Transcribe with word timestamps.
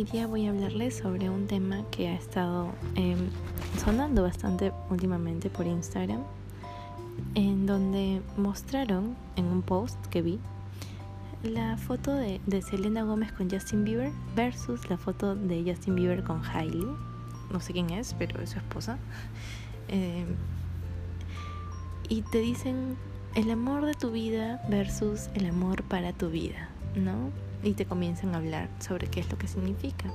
hoy 0.00 0.04
día 0.04 0.26
voy 0.26 0.46
a 0.46 0.48
hablarles 0.48 0.96
sobre 0.96 1.28
un 1.28 1.46
tema 1.46 1.84
que 1.90 2.08
ha 2.08 2.14
estado 2.14 2.72
em, 2.94 3.18
sonando 3.84 4.22
bastante 4.22 4.72
últimamente 4.88 5.50
por 5.50 5.66
Instagram, 5.66 6.22
en 7.34 7.66
donde 7.66 8.22
mostraron 8.38 9.14
en 9.36 9.44
un 9.44 9.60
post 9.60 9.98
que 10.06 10.22
vi 10.22 10.38
la 11.42 11.76
foto 11.76 12.14
de, 12.14 12.40
Selena 12.62 13.02
Gómez 13.02 13.30
con 13.32 13.50
Justin 13.50 13.84
Bieber 13.84 14.10
versus 14.34 14.88
la 14.88 14.96
foto 14.96 15.34
de 15.34 15.70
Justin 15.70 15.96
Bieber 15.96 16.24
con 16.24 16.40
Hailey. 16.46 16.86
No 17.52 17.60
sé 17.60 17.74
quién 17.74 17.90
es, 17.90 18.14
pero 18.18 18.40
es 18.40 18.50
su 18.50 18.58
esposa. 18.58 18.96
Em, 19.88 20.28
y 22.08 22.22
te 22.22 22.38
dicen 22.38 22.96
el 23.34 23.50
amor 23.50 23.84
de 23.84 23.92
tu 23.92 24.12
vida 24.12 24.62
versus 24.70 25.28
el 25.34 25.44
amor 25.44 25.82
para 25.82 26.14
tu 26.14 26.30
vida, 26.30 26.70
¿no? 26.94 27.49
Y 27.62 27.72
te 27.72 27.86
comienzan 27.86 28.34
a 28.34 28.38
hablar 28.38 28.68
sobre 28.78 29.08
qué 29.08 29.20
es 29.20 29.30
lo 29.30 29.38
que 29.38 29.48
significa. 29.48 30.10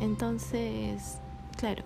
Entonces, 0.00 1.18
claro, 1.56 1.82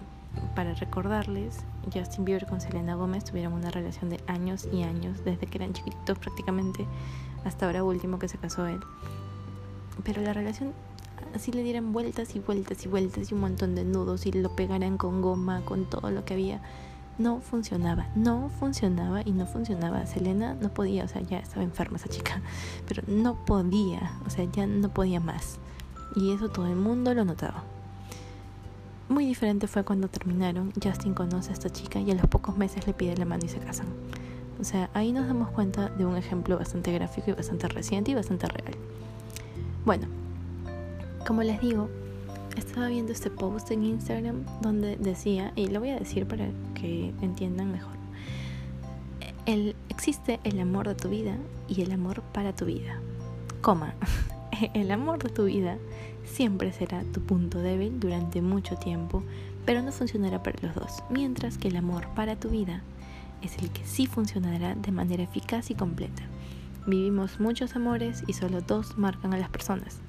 para 0.54 0.74
recordarles, 0.74 1.58
Justin 1.92 2.24
Bieber 2.24 2.46
con 2.46 2.60
Selena 2.60 2.94
Gómez 2.94 3.24
tuvieron 3.24 3.52
una 3.52 3.70
relación 3.70 4.10
de 4.10 4.20
años 4.26 4.68
y 4.72 4.82
años, 4.82 5.24
desde 5.24 5.46
que 5.46 5.58
eran 5.58 5.72
chiquitos 5.72 6.18
prácticamente 6.18 6.86
hasta 7.44 7.66
ahora 7.66 7.84
último 7.84 8.18
que 8.18 8.28
se 8.28 8.38
casó 8.38 8.66
él. 8.66 8.80
Pero 10.04 10.22
la 10.22 10.32
relación 10.32 10.72
así 11.34 11.52
le 11.52 11.62
dieran 11.62 11.92
vueltas 11.92 12.36
y 12.36 12.40
vueltas 12.40 12.84
y 12.84 12.88
vueltas 12.88 13.30
y 13.30 13.34
un 13.34 13.40
montón 13.40 13.74
de 13.74 13.84
nudos 13.84 14.26
y 14.26 14.32
lo 14.32 14.54
pegaran 14.54 14.98
con 14.98 15.22
goma, 15.22 15.62
con 15.64 15.84
todo 15.86 16.10
lo 16.10 16.24
que 16.24 16.34
había 16.34 16.60
no 17.18 17.40
funcionaba, 17.40 18.08
no 18.14 18.50
funcionaba 18.58 19.22
y 19.24 19.32
no 19.32 19.46
funcionaba. 19.46 20.06
Selena 20.06 20.54
no 20.54 20.68
podía, 20.70 21.04
o 21.04 21.08
sea, 21.08 21.22
ya 21.22 21.38
estaba 21.38 21.62
enferma 21.62 21.96
esa 21.96 22.08
chica, 22.08 22.40
pero 22.88 23.02
no 23.06 23.44
podía, 23.44 24.12
o 24.26 24.30
sea, 24.30 24.44
ya 24.50 24.66
no 24.66 24.88
podía 24.88 25.20
más. 25.20 25.58
Y 26.14 26.32
eso 26.32 26.48
todo 26.48 26.66
el 26.66 26.76
mundo 26.76 27.14
lo 27.14 27.24
notaba. 27.24 27.64
Muy 29.08 29.26
diferente 29.26 29.66
fue 29.66 29.84
cuando 29.84 30.08
terminaron. 30.08 30.72
Justin 30.82 31.14
conoce 31.14 31.50
a 31.50 31.52
esta 31.52 31.70
chica 31.70 32.00
y 32.00 32.10
a 32.10 32.14
los 32.14 32.26
pocos 32.26 32.56
meses 32.56 32.86
le 32.86 32.94
pide 32.94 33.16
la 33.16 33.24
mano 33.24 33.44
y 33.44 33.48
se 33.48 33.58
casan. 33.58 33.86
O 34.60 34.64
sea, 34.64 34.90
ahí 34.94 35.12
nos 35.12 35.26
damos 35.26 35.50
cuenta 35.50 35.88
de 35.88 36.06
un 36.06 36.16
ejemplo 36.16 36.56
bastante 36.56 36.92
gráfico 36.92 37.30
y 37.30 37.34
bastante 37.34 37.68
reciente 37.68 38.12
y 38.12 38.14
bastante 38.14 38.46
real. 38.46 38.74
Bueno, 39.84 40.06
como 41.26 41.42
les 41.42 41.60
digo, 41.60 41.88
estaba 42.60 42.88
viendo 42.88 43.12
este 43.12 43.30
post 43.30 43.70
en 43.70 43.84
Instagram 43.84 44.44
donde 44.60 44.96
decía, 44.96 45.52
y 45.56 45.68
lo 45.68 45.80
voy 45.80 45.90
a 45.90 45.98
decir 45.98 46.26
para 46.26 46.48
que 46.74 47.12
entiendan 47.20 47.72
mejor, 47.72 47.92
el, 49.46 49.74
existe 49.88 50.40
el 50.44 50.60
amor 50.60 50.88
de 50.88 50.94
tu 50.94 51.08
vida 51.08 51.36
y 51.68 51.82
el 51.82 51.92
amor 51.92 52.22
para 52.32 52.54
tu 52.54 52.66
vida. 52.66 53.00
Coma, 53.60 53.94
el 54.74 54.90
amor 54.90 55.22
de 55.22 55.30
tu 55.30 55.44
vida 55.44 55.78
siempre 56.24 56.72
será 56.72 57.02
tu 57.12 57.20
punto 57.20 57.58
débil 57.58 57.98
durante 57.98 58.42
mucho 58.42 58.76
tiempo, 58.76 59.22
pero 59.64 59.82
no 59.82 59.92
funcionará 59.92 60.42
para 60.42 60.58
los 60.62 60.74
dos, 60.74 61.02
mientras 61.10 61.58
que 61.58 61.68
el 61.68 61.76
amor 61.76 62.08
para 62.14 62.36
tu 62.36 62.50
vida 62.50 62.82
es 63.42 63.58
el 63.58 63.70
que 63.70 63.84
sí 63.84 64.06
funcionará 64.06 64.74
de 64.74 64.92
manera 64.92 65.22
eficaz 65.22 65.70
y 65.70 65.74
completa. 65.74 66.22
Vivimos 66.86 67.38
muchos 67.38 67.76
amores 67.76 68.24
y 68.26 68.32
solo 68.32 68.60
dos 68.60 68.98
marcan 68.98 69.34
a 69.34 69.38
las 69.38 69.50
personas. 69.50 70.00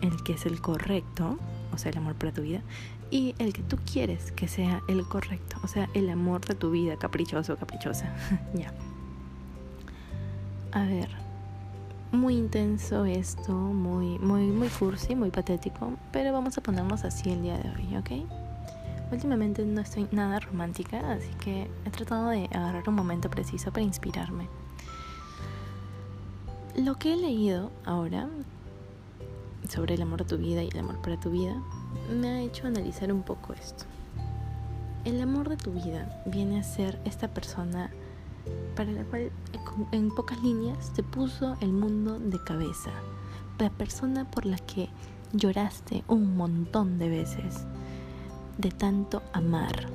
El 0.00 0.22
que 0.22 0.34
es 0.34 0.46
el 0.46 0.60
correcto 0.60 1.38
o 1.72 1.78
sea, 1.78 1.90
el 1.90 1.98
amor 1.98 2.14
para 2.14 2.32
tu 2.32 2.42
vida, 2.42 2.62
y 3.10 3.34
el 3.38 3.52
que 3.52 3.62
tú 3.62 3.78
quieres 3.90 4.32
que 4.32 4.48
sea 4.48 4.82
el 4.88 5.04
correcto, 5.04 5.56
o 5.62 5.68
sea, 5.68 5.88
el 5.94 6.08
amor 6.10 6.44
de 6.44 6.54
tu 6.54 6.70
vida, 6.70 6.96
caprichoso, 6.96 7.56
caprichosa. 7.56 8.12
ya. 8.54 8.72
A 10.72 10.84
ver, 10.84 11.08
muy 12.12 12.36
intenso 12.36 13.04
esto, 13.04 13.52
muy, 13.52 14.18
muy, 14.18 14.46
muy 14.46 14.68
cursi, 14.68 15.14
muy 15.14 15.30
patético, 15.30 15.92
pero 16.12 16.32
vamos 16.32 16.56
a 16.58 16.62
ponernos 16.62 17.04
así 17.04 17.30
el 17.30 17.42
día 17.42 17.58
de 17.58 17.70
hoy, 17.70 17.96
¿ok? 17.96 19.12
Últimamente 19.12 19.64
no 19.64 19.80
estoy 19.82 20.08
nada 20.10 20.40
romántica, 20.40 21.12
así 21.12 21.28
que 21.42 21.70
he 21.84 21.90
tratado 21.90 22.30
de 22.30 22.46
agarrar 22.52 22.88
un 22.88 22.94
momento 22.94 23.28
preciso 23.28 23.70
para 23.70 23.82
inspirarme. 23.82 24.48
Lo 26.76 26.96
que 26.96 27.12
he 27.12 27.16
leído 27.16 27.70
ahora 27.84 28.30
sobre 29.72 29.94
el 29.94 30.02
amor 30.02 30.18
de 30.18 30.36
tu 30.36 30.36
vida 30.36 30.62
y 30.62 30.68
el 30.68 30.80
amor 30.80 31.00
para 31.00 31.18
tu 31.18 31.30
vida, 31.30 31.54
me 32.10 32.28
ha 32.28 32.40
hecho 32.42 32.66
analizar 32.66 33.10
un 33.10 33.22
poco 33.22 33.54
esto. 33.54 33.84
El 35.06 35.20
amor 35.22 35.48
de 35.48 35.56
tu 35.56 35.72
vida 35.72 36.22
viene 36.26 36.60
a 36.60 36.62
ser 36.62 37.00
esta 37.06 37.28
persona 37.28 37.90
para 38.76 38.92
la 38.92 39.02
cual 39.04 39.30
en 39.92 40.10
pocas 40.10 40.42
líneas 40.42 40.92
te 40.92 41.02
puso 41.02 41.56
el 41.60 41.72
mundo 41.72 42.18
de 42.18 42.38
cabeza. 42.44 42.90
La 43.58 43.70
persona 43.70 44.30
por 44.30 44.44
la 44.44 44.58
que 44.58 44.90
lloraste 45.32 46.04
un 46.06 46.36
montón 46.36 46.98
de 46.98 47.08
veces 47.08 47.64
de 48.58 48.70
tanto 48.70 49.22
amar. 49.32 49.88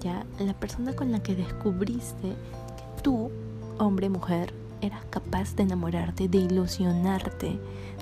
Ya, 0.00 0.24
la 0.38 0.54
persona 0.54 0.94
con 0.94 1.12
la 1.12 1.22
que 1.22 1.34
descubriste 1.34 2.30
que 2.30 3.02
tú, 3.02 3.30
hombre, 3.78 4.08
mujer, 4.08 4.54
eras 4.80 5.04
capaz 5.10 5.54
de 5.56 5.64
enamorarte, 5.64 6.28
de 6.28 6.38
ilusionarte, 6.38 7.58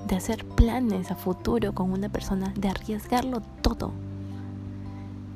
de 0.06 0.16
hacer 0.16 0.44
planes 0.44 1.10
a 1.10 1.16
futuro 1.16 1.74
con 1.74 1.92
una 1.92 2.08
persona, 2.08 2.52
de 2.56 2.68
arriesgarlo 2.68 3.40
todo. 3.62 3.92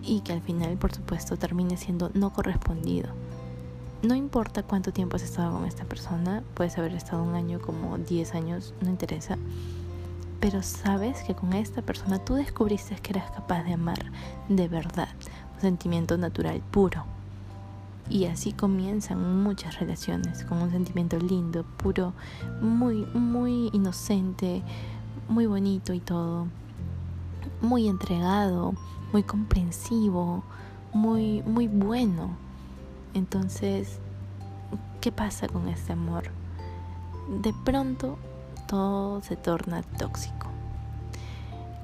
Y 0.02 0.20
que 0.20 0.32
al 0.32 0.40
final, 0.40 0.76
por 0.76 0.94
supuesto, 0.94 1.36
termine 1.36 1.76
siendo 1.76 2.10
no 2.14 2.32
correspondido. 2.32 3.08
No 4.02 4.14
importa 4.14 4.62
cuánto 4.62 4.92
tiempo 4.92 5.16
has 5.16 5.22
estado 5.22 5.52
con 5.52 5.64
esta 5.64 5.84
persona, 5.84 6.42
puedes 6.54 6.78
haber 6.78 6.94
estado 6.94 7.22
un 7.22 7.34
año 7.34 7.60
como 7.60 7.98
10 7.98 8.34
años, 8.34 8.74
no 8.80 8.90
interesa. 8.90 9.38
Pero 10.38 10.62
sabes 10.62 11.22
que 11.22 11.34
con 11.34 11.54
esta 11.54 11.82
persona 11.82 12.18
tú 12.18 12.34
descubriste 12.34 12.94
que 12.96 13.12
eras 13.12 13.30
capaz 13.30 13.64
de 13.64 13.72
amar 13.72 14.12
de 14.48 14.68
verdad, 14.68 15.08
un 15.54 15.60
sentimiento 15.60 16.18
natural 16.18 16.62
puro 16.70 17.15
y 18.08 18.26
así 18.26 18.52
comienzan 18.52 19.42
muchas 19.42 19.78
relaciones 19.78 20.44
con 20.44 20.62
un 20.62 20.70
sentimiento 20.70 21.18
lindo, 21.18 21.64
puro, 21.76 22.12
muy, 22.60 23.04
muy 23.14 23.70
inocente, 23.72 24.62
muy 25.28 25.46
bonito 25.46 25.92
y 25.92 26.00
todo. 26.00 26.46
Muy 27.60 27.88
entregado, 27.88 28.74
muy 29.12 29.22
comprensivo, 29.22 30.44
muy, 30.92 31.42
muy 31.42 31.68
bueno. 31.68 32.36
Entonces, 33.14 33.98
¿qué 35.00 35.10
pasa 35.10 35.48
con 35.48 35.68
este 35.68 35.92
amor? 35.92 36.24
De 37.42 37.52
pronto 37.64 38.18
todo 38.68 39.20
se 39.22 39.36
torna 39.36 39.82
tóxico. 39.82 40.46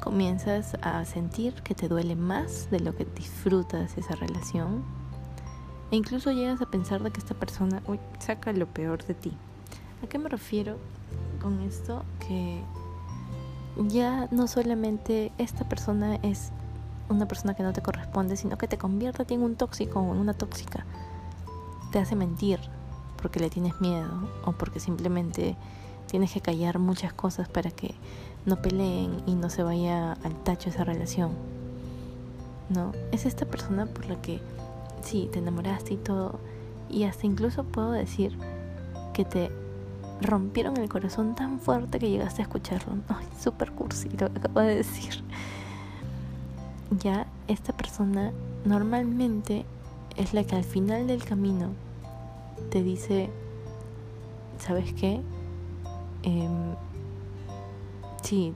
Comienzas 0.00 0.76
a 0.82 1.04
sentir 1.04 1.54
que 1.62 1.74
te 1.74 1.88
duele 1.88 2.16
más 2.16 2.70
de 2.70 2.80
lo 2.80 2.94
que 2.94 3.04
disfrutas 3.04 3.96
esa 3.96 4.14
relación 4.14 5.01
e 5.92 5.96
incluso 5.96 6.32
llegas 6.32 6.60
a 6.62 6.66
pensar 6.66 7.02
de 7.02 7.10
que 7.10 7.20
esta 7.20 7.34
persona 7.34 7.82
uy, 7.86 8.00
saca 8.18 8.52
lo 8.54 8.66
peor 8.66 9.04
de 9.04 9.12
ti. 9.14 9.32
¿A 10.02 10.06
qué 10.08 10.18
me 10.18 10.30
refiero 10.30 10.78
con 11.40 11.60
esto? 11.60 12.02
Que 12.26 12.62
ya 13.76 14.26
no 14.30 14.48
solamente 14.48 15.32
esta 15.36 15.68
persona 15.68 16.16
es 16.16 16.50
una 17.10 17.26
persona 17.26 17.54
que 17.54 17.62
no 17.62 17.74
te 17.74 17.82
corresponde, 17.82 18.36
sino 18.36 18.56
que 18.56 18.68
te 18.68 18.78
convierte 18.78 19.34
en 19.34 19.42
un 19.42 19.54
tóxico 19.54 20.00
o 20.00 20.14
en 20.14 20.18
una 20.18 20.32
tóxica. 20.32 20.86
Te 21.92 21.98
hace 21.98 22.16
mentir 22.16 22.58
porque 23.20 23.38
le 23.38 23.50
tienes 23.50 23.78
miedo 23.82 24.30
o 24.46 24.52
porque 24.52 24.80
simplemente 24.80 25.56
tienes 26.06 26.32
que 26.32 26.40
callar 26.40 26.78
muchas 26.78 27.12
cosas 27.12 27.50
para 27.50 27.70
que 27.70 27.94
no 28.46 28.62
peleen 28.62 29.22
y 29.26 29.34
no 29.34 29.50
se 29.50 29.62
vaya 29.62 30.12
al 30.24 30.34
tacho 30.42 30.70
esa 30.70 30.84
relación. 30.84 31.32
¿No? 32.70 32.92
Es 33.12 33.26
esta 33.26 33.44
persona 33.44 33.84
por 33.84 34.06
la 34.06 34.20
que 34.22 34.40
sí, 35.02 35.28
te 35.32 35.38
enamoraste 35.38 35.94
y 35.94 35.96
todo. 35.96 36.38
Y 36.88 37.04
hasta 37.04 37.26
incluso 37.26 37.64
puedo 37.64 37.92
decir 37.92 38.36
que 39.12 39.24
te 39.24 39.50
rompieron 40.20 40.76
el 40.76 40.88
corazón 40.88 41.34
tan 41.34 41.58
fuerte 41.58 41.98
que 41.98 42.10
llegaste 42.10 42.42
a 42.42 42.44
escucharlo. 42.44 42.94
Ay, 43.08 43.26
súper 43.38 43.72
cursi 43.72 44.08
lo 44.10 44.32
que 44.32 44.38
acabo 44.38 44.60
de 44.60 44.76
decir. 44.76 45.22
Ya 47.00 47.26
esta 47.48 47.72
persona 47.72 48.32
normalmente 48.64 49.64
es 50.16 50.34
la 50.34 50.44
que 50.44 50.56
al 50.56 50.64
final 50.64 51.06
del 51.06 51.24
camino 51.24 51.70
te 52.70 52.82
dice, 52.82 53.30
¿sabes 54.58 54.92
qué? 54.92 55.20
Eh, 56.22 56.48
sí, 58.22 58.54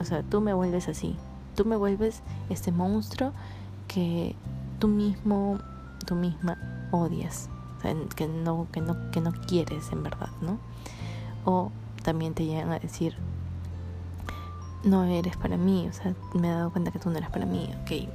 o 0.00 0.04
sea, 0.04 0.22
tú 0.22 0.40
me 0.40 0.52
vuelves 0.52 0.88
así. 0.88 1.16
Tú 1.56 1.64
me 1.64 1.76
vuelves 1.76 2.22
este 2.50 2.70
monstruo 2.70 3.32
que 3.88 4.36
tú 4.78 4.86
mismo 4.86 5.58
tú 6.08 6.14
misma 6.14 6.56
odias, 6.90 7.50
que, 8.16 8.26
no, 8.26 8.66
que, 8.72 8.80
no, 8.80 9.10
que 9.10 9.20
no 9.20 9.32
quieres 9.32 9.92
en 9.92 10.02
verdad, 10.02 10.30
¿no? 10.40 10.58
O 11.44 11.70
también 12.02 12.32
te 12.32 12.46
llegan 12.46 12.72
a 12.72 12.78
decir, 12.78 13.14
no 14.84 15.04
eres 15.04 15.36
para 15.36 15.58
mí, 15.58 15.86
o 15.86 15.92
sea, 15.92 16.14
me 16.32 16.48
he 16.48 16.50
dado 16.50 16.70
cuenta 16.70 16.90
que 16.90 16.98
tú 16.98 17.10
no 17.10 17.18
eres 17.18 17.28
para 17.28 17.44
mí, 17.44 17.70
ok. 17.82 18.08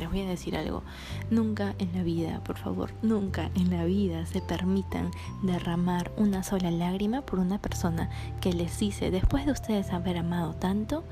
Les 0.00 0.10
voy 0.10 0.22
a 0.22 0.26
decir 0.26 0.56
algo, 0.56 0.82
nunca 1.30 1.74
en 1.78 1.92
la 1.94 2.02
vida, 2.02 2.42
por 2.44 2.58
favor, 2.58 2.90
nunca 3.00 3.48
en 3.54 3.70
la 3.70 3.84
vida 3.84 4.26
se 4.26 4.42
permitan 4.42 5.10
derramar 5.42 6.10
una 6.16 6.42
sola 6.42 6.70
lágrima 6.70 7.22
por 7.22 7.38
una 7.38 7.58
persona 7.58 8.10
que 8.40 8.52
les 8.52 8.78
dice, 8.78 9.10
después 9.12 9.46
de 9.46 9.52
ustedes 9.52 9.92
haber 9.92 10.18
amado 10.18 10.52
tanto, 10.54 11.04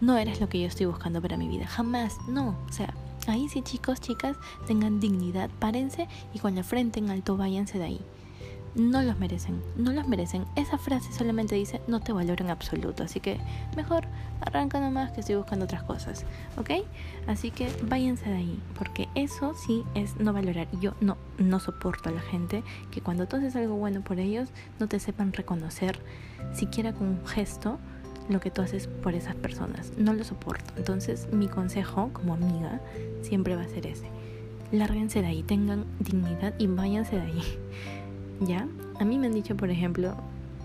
no 0.00 0.16
eres 0.16 0.40
lo 0.40 0.48
que 0.48 0.60
yo 0.60 0.66
estoy 0.66 0.86
buscando 0.86 1.20
para 1.20 1.36
mi 1.36 1.46
vida. 1.46 1.66
Jamás, 1.66 2.16
no. 2.26 2.56
O 2.68 2.72
sea, 2.72 2.94
ahí 3.26 3.48
sí 3.48 3.62
chicos, 3.62 4.00
chicas, 4.00 4.36
tengan 4.66 5.00
dignidad, 5.00 5.50
párense 5.58 6.08
y 6.32 6.38
con 6.38 6.54
la 6.54 6.62
frente 6.62 6.98
en 7.00 7.10
alto 7.10 7.36
váyanse 7.36 7.78
de 7.78 7.84
ahí. 7.84 8.00
No 8.74 9.02
los 9.02 9.18
merecen, 9.18 9.60
no 9.76 9.92
los 9.92 10.06
merecen. 10.06 10.44
Esa 10.54 10.78
frase 10.78 11.12
solamente 11.12 11.54
dice 11.54 11.80
no 11.88 12.00
te 12.00 12.12
valoro 12.12 12.44
en 12.44 12.50
absoluto. 12.50 13.02
Así 13.02 13.18
que 13.18 13.38
mejor 13.76 14.06
arranca 14.40 14.78
nomás 14.78 15.10
que 15.12 15.20
estoy 15.20 15.36
buscando 15.36 15.64
otras 15.64 15.82
cosas. 15.82 16.24
¿Ok? 16.56 16.70
Así 17.26 17.50
que 17.50 17.68
váyanse 17.82 18.28
de 18.28 18.36
ahí. 18.36 18.62
Porque 18.78 19.08
eso 19.14 19.54
sí 19.54 19.82
es 19.94 20.16
no 20.16 20.32
valorar. 20.32 20.68
Yo 20.80 20.94
no, 21.00 21.16
no 21.38 21.58
soporto 21.60 22.10
a 22.10 22.12
la 22.12 22.20
gente 22.20 22.62
que 22.90 23.00
cuando 23.00 23.26
tú 23.26 23.36
haces 23.36 23.56
algo 23.56 23.74
bueno 23.74 24.02
por 24.02 24.20
ellos 24.20 24.50
no 24.78 24.86
te 24.86 25.00
sepan 25.00 25.32
reconocer, 25.32 25.98
siquiera 26.52 26.92
con 26.92 27.08
un 27.08 27.26
gesto, 27.26 27.78
lo 28.28 28.40
que 28.40 28.50
tú 28.50 28.62
haces 28.62 28.86
por 28.86 29.14
esas 29.14 29.34
personas. 29.34 29.92
No 29.96 30.12
lo 30.12 30.24
soporto. 30.24 30.72
Entonces 30.76 31.28
mi 31.32 31.48
consejo 31.48 32.10
como 32.12 32.34
amiga 32.34 32.80
siempre 33.22 33.56
va 33.56 33.62
a 33.62 33.68
ser 33.68 33.86
ese. 33.86 34.06
Lárguense 34.70 35.22
de 35.22 35.28
ahí, 35.28 35.42
tengan 35.42 35.86
dignidad 35.98 36.54
y 36.58 36.66
váyanse 36.66 37.16
de 37.16 37.22
ahí. 37.22 37.42
¿Ya? 38.40 38.68
A 39.00 39.04
mí 39.04 39.18
me 39.18 39.26
han 39.26 39.34
dicho, 39.34 39.56
por 39.56 39.70
ejemplo, 39.70 40.14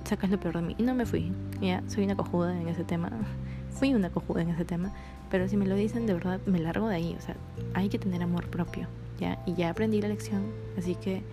sacas 0.04 0.30
lo 0.30 0.40
peor 0.40 0.56
de 0.56 0.62
mí. 0.62 0.76
Y 0.78 0.84
no 0.84 0.94
me 0.94 1.06
fui, 1.06 1.32
¿ya? 1.62 1.84
Soy 1.88 2.04
una 2.04 2.16
cojuda 2.16 2.60
en 2.60 2.68
ese 2.68 2.84
tema. 2.84 3.12
Fui 3.72 3.94
una 3.96 4.12
cojuda 4.12 4.44
en 4.44 4.50
ese 4.50 4.66
tema. 4.66 4.94
Pero 5.32 5.48
si 5.48 5.58
me 5.58 5.66
lo 5.66 5.76
dicen, 5.76 6.06
de 6.06 6.14
verdad, 6.14 6.40
me 6.46 6.60
largo 6.60 6.88
de 6.88 6.96
ahí. 6.96 7.16
O 7.18 7.22
sea, 7.22 7.36
hay 7.74 7.90
que 7.90 7.98
tener 7.98 8.22
amor 8.22 8.48
propio, 8.48 8.88
¿ya? 9.20 9.42
Y 9.48 9.56
ya 9.56 9.72
aprendí 9.72 10.00
la 10.00 10.10
lección. 10.10 10.44
Así 10.78 10.94
que, 10.94 11.24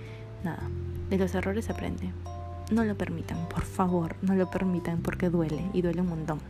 nada, 0.42 0.62
de 1.10 1.18
los 1.18 1.34
errores 1.34 1.68
aprende 1.68 2.10
no 2.70 2.84
lo 2.84 2.96
permitan, 2.96 3.48
por 3.48 3.64
favor, 3.64 4.16
no 4.22 4.34
lo 4.34 4.50
permitan 4.50 5.00
porque 5.02 5.30
duele 5.30 5.70
y 5.72 5.82
duele 5.82 6.00
un 6.00 6.08
montón. 6.08 6.40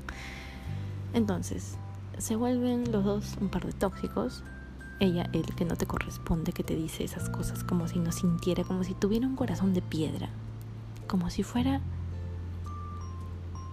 Entonces, 1.12 1.76
se 2.19 2.37
vuelven 2.37 2.93
los 2.93 3.05
dos 3.05 3.37
un 3.40 3.49
par 3.49 3.64
de 3.64 3.72
tóxicos. 3.72 4.44
Ella, 5.00 5.28
el 5.32 5.46
que 5.55 5.64
no 5.64 5.76
te 5.76 5.87
corresponde, 5.87 6.52
que 6.52 6.62
te 6.62 6.76
dice 6.76 7.05
esas 7.05 7.31
cosas 7.31 7.64
como 7.64 7.88
si 7.88 7.99
no 7.99 8.12
sintiera, 8.12 8.64
como 8.64 8.84
si 8.84 8.94
tuviera 8.94 9.26
un 9.26 9.34
corazón 9.34 9.72
de 9.72 9.81
piedra, 9.81 10.28
como 11.06 11.31
si 11.31 11.43
fuera 11.43 11.81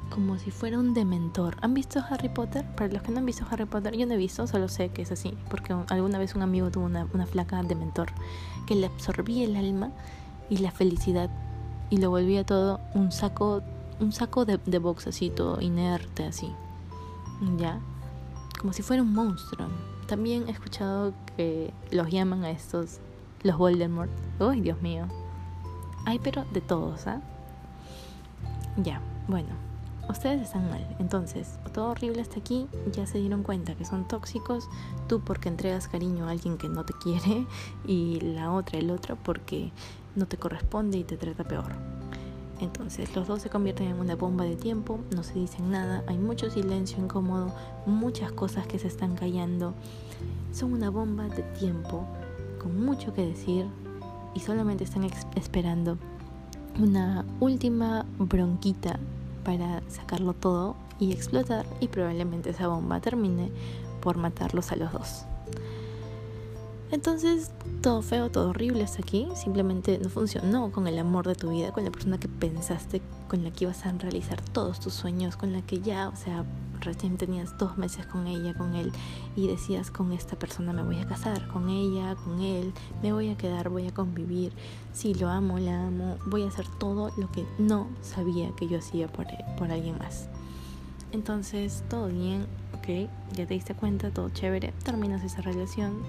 como 0.09 0.39
si 0.39 0.49
fuera 0.49 0.79
un 0.79 0.93
dementor. 0.93 1.57
¿Han 1.61 1.73
visto 1.73 2.01
Harry 2.09 2.29
Potter? 2.29 2.65
Para 2.75 2.91
los 2.91 3.03
que 3.03 3.11
no 3.11 3.19
han 3.19 3.25
visto 3.25 3.45
Harry 3.51 3.65
Potter, 3.65 3.95
yo 3.95 4.07
no 4.07 4.13
he 4.13 4.17
visto, 4.17 4.47
solo 4.47 4.67
sé 4.67 4.89
que 4.89 5.03
es 5.03 5.11
así, 5.11 5.37
porque 5.49 5.75
alguna 5.89 6.17
vez 6.17 6.33
un 6.33 6.41
amigo 6.41 6.71
tuvo 6.71 6.85
una, 6.85 7.07
una 7.13 7.27
flaca 7.27 7.61
dementor 7.61 8.07
que 8.65 8.75
le 8.75 8.87
absorbía 8.87 9.45
el 9.45 9.55
alma 9.55 9.91
y 10.49 10.57
la 10.57 10.71
felicidad 10.71 11.29
y 11.89 11.97
lo 11.97 12.09
volvía 12.09 12.45
todo 12.45 12.79
un 12.93 13.11
saco, 13.11 13.61
un 13.99 14.11
saco 14.11 14.45
de, 14.45 14.57
de 14.65 14.79
box 14.79 15.07
así, 15.07 15.29
todo 15.29 15.61
inerte 15.61 16.25
así. 16.25 16.51
Ya, 17.57 17.79
como 18.59 18.73
si 18.73 18.81
fuera 18.81 19.03
un 19.03 19.13
monstruo. 19.13 19.67
También 20.07 20.47
he 20.47 20.51
escuchado 20.51 21.13
que 21.35 21.73
los 21.91 22.09
llaman 22.09 22.43
a 22.43 22.49
estos 22.49 22.99
los 23.43 23.57
Voldemort. 23.57 24.11
Uy, 24.39 24.61
Dios 24.61 24.81
mío. 24.81 25.05
Hay 26.05 26.19
pero 26.19 26.45
de 26.53 26.61
todos, 26.61 27.07
¿ah? 27.07 27.21
Ya, 28.77 29.01
bueno. 29.27 29.49
Ustedes 30.09 30.41
están 30.41 30.69
mal. 30.69 30.95
Entonces, 30.99 31.59
todo 31.73 31.89
horrible 31.89 32.21
hasta 32.21 32.39
aquí. 32.39 32.67
Ya 32.93 33.05
se 33.05 33.19
dieron 33.19 33.43
cuenta 33.43 33.75
que 33.75 33.83
son 33.83 34.07
tóxicos. 34.07 34.69
Tú 35.07 35.19
porque 35.19 35.49
entregas 35.49 35.89
cariño 35.89 36.27
a 36.27 36.31
alguien 36.31 36.57
que 36.57 36.69
no 36.69 36.85
te 36.85 36.93
quiere. 36.93 37.45
Y 37.85 38.21
la 38.21 38.53
otra, 38.53 38.79
el 38.79 38.89
otro, 38.89 39.17
porque 39.21 39.71
no 40.17 40.27
te 40.27 40.37
corresponde 40.37 40.97
y 40.97 41.03
te 41.03 41.15
trata 41.15 41.45
peor. 41.45 41.71
Entonces 42.59 43.15
los 43.15 43.27
dos 43.27 43.41
se 43.41 43.49
convierten 43.49 43.87
en 43.87 43.99
una 43.99 44.15
bomba 44.15 44.43
de 44.43 44.55
tiempo, 44.55 44.99
no 45.15 45.23
se 45.23 45.35
dicen 45.35 45.69
nada, 45.69 46.03
hay 46.07 46.17
mucho 46.17 46.49
silencio 46.49 46.97
incómodo, 46.97 47.53
muchas 47.85 48.31
cosas 48.31 48.65
que 48.65 48.79
se 48.79 48.87
están 48.87 49.15
callando. 49.15 49.73
Son 50.51 50.73
una 50.73 50.89
bomba 50.89 51.27
de 51.29 51.43
tiempo 51.43 52.05
con 52.59 52.83
mucho 52.83 53.13
que 53.13 53.25
decir 53.25 53.67
y 54.33 54.39
solamente 54.39 54.83
están 54.83 55.07
esperando 55.35 55.97
una 56.79 57.25
última 57.39 58.05
bronquita 58.17 58.99
para 59.43 59.81
sacarlo 59.87 60.33
todo 60.33 60.75
y 60.99 61.11
explotar 61.11 61.65
y 61.79 61.87
probablemente 61.87 62.49
esa 62.49 62.67
bomba 62.67 62.99
termine 62.99 63.51
por 64.01 64.17
matarlos 64.17 64.71
a 64.71 64.75
los 64.75 64.91
dos. 64.91 65.25
Entonces, 66.89 67.51
todo 67.81 68.01
feo, 68.01 68.31
todo 68.31 68.49
horrible 68.49 68.83
hasta 68.83 69.01
aquí, 69.01 69.27
simplemente 69.35 69.99
no 70.01 70.07
funcionó 70.07 70.71
con 70.71 70.87
el 70.87 70.97
amor 70.97 71.27
de 71.27 71.35
tu 71.35 71.49
vida, 71.49 71.73
con 71.73 71.83
la 71.83 71.91
persona 71.91 72.17
que 72.17 72.29
pensaste, 72.29 73.01
con 73.27 73.43
la 73.43 73.51
que 73.51 73.65
ibas 73.65 73.85
a 73.85 73.91
realizar 73.91 74.39
todos 74.41 74.79
tus 74.79 74.93
sueños, 74.93 75.35
con 75.35 75.51
la 75.51 75.61
que 75.61 75.81
ya, 75.81 76.07
o 76.07 76.15
sea, 76.15 76.45
recién 76.79 77.17
tenías 77.17 77.57
dos 77.57 77.77
meses 77.77 78.05
con 78.05 78.25
ella, 78.25 78.53
con 78.53 78.73
él, 78.73 78.93
y 79.35 79.47
decías, 79.47 79.91
con 79.91 80.13
esta 80.13 80.39
persona 80.39 80.71
me 80.71 80.81
voy 80.81 80.99
a 80.99 81.07
casar, 81.07 81.45
con 81.49 81.67
ella, 81.67 82.15
con 82.15 82.39
él, 82.39 82.73
me 83.03 83.11
voy 83.11 83.31
a 83.31 83.37
quedar, 83.37 83.67
voy 83.67 83.87
a 83.87 83.93
convivir, 83.93 84.53
sí, 84.93 85.13
lo 85.13 85.27
amo, 85.27 85.59
la 85.59 85.87
amo, 85.87 86.17
voy 86.25 86.43
a 86.43 86.47
hacer 86.47 86.67
todo 86.79 87.11
lo 87.17 87.29
que 87.33 87.45
no 87.59 87.87
sabía 88.01 88.49
que 88.55 88.69
yo 88.69 88.79
hacía 88.79 89.09
por, 89.09 89.25
por 89.57 89.71
alguien 89.71 89.97
más. 89.97 90.29
Entonces, 91.11 91.83
todo 91.89 92.07
bien, 92.07 92.47
ok, 92.77 93.09
ya 93.35 93.45
te 93.45 93.53
diste 93.53 93.75
cuenta, 93.75 94.09
todo 94.11 94.29
chévere, 94.29 94.73
terminas 94.83 95.23
esa 95.23 95.41
relación 95.41 96.03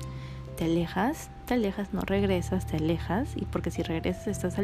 te 0.59 0.65
alejas, 0.65 1.31
te 1.47 1.55
alejas, 1.55 1.95
no 1.95 2.01
regresas, 2.01 2.67
te 2.67 2.79
alejas, 2.79 3.29
y 3.37 3.45
porque 3.45 3.71
si 3.71 3.85
regresas 3.85 4.27
estás, 4.27 4.57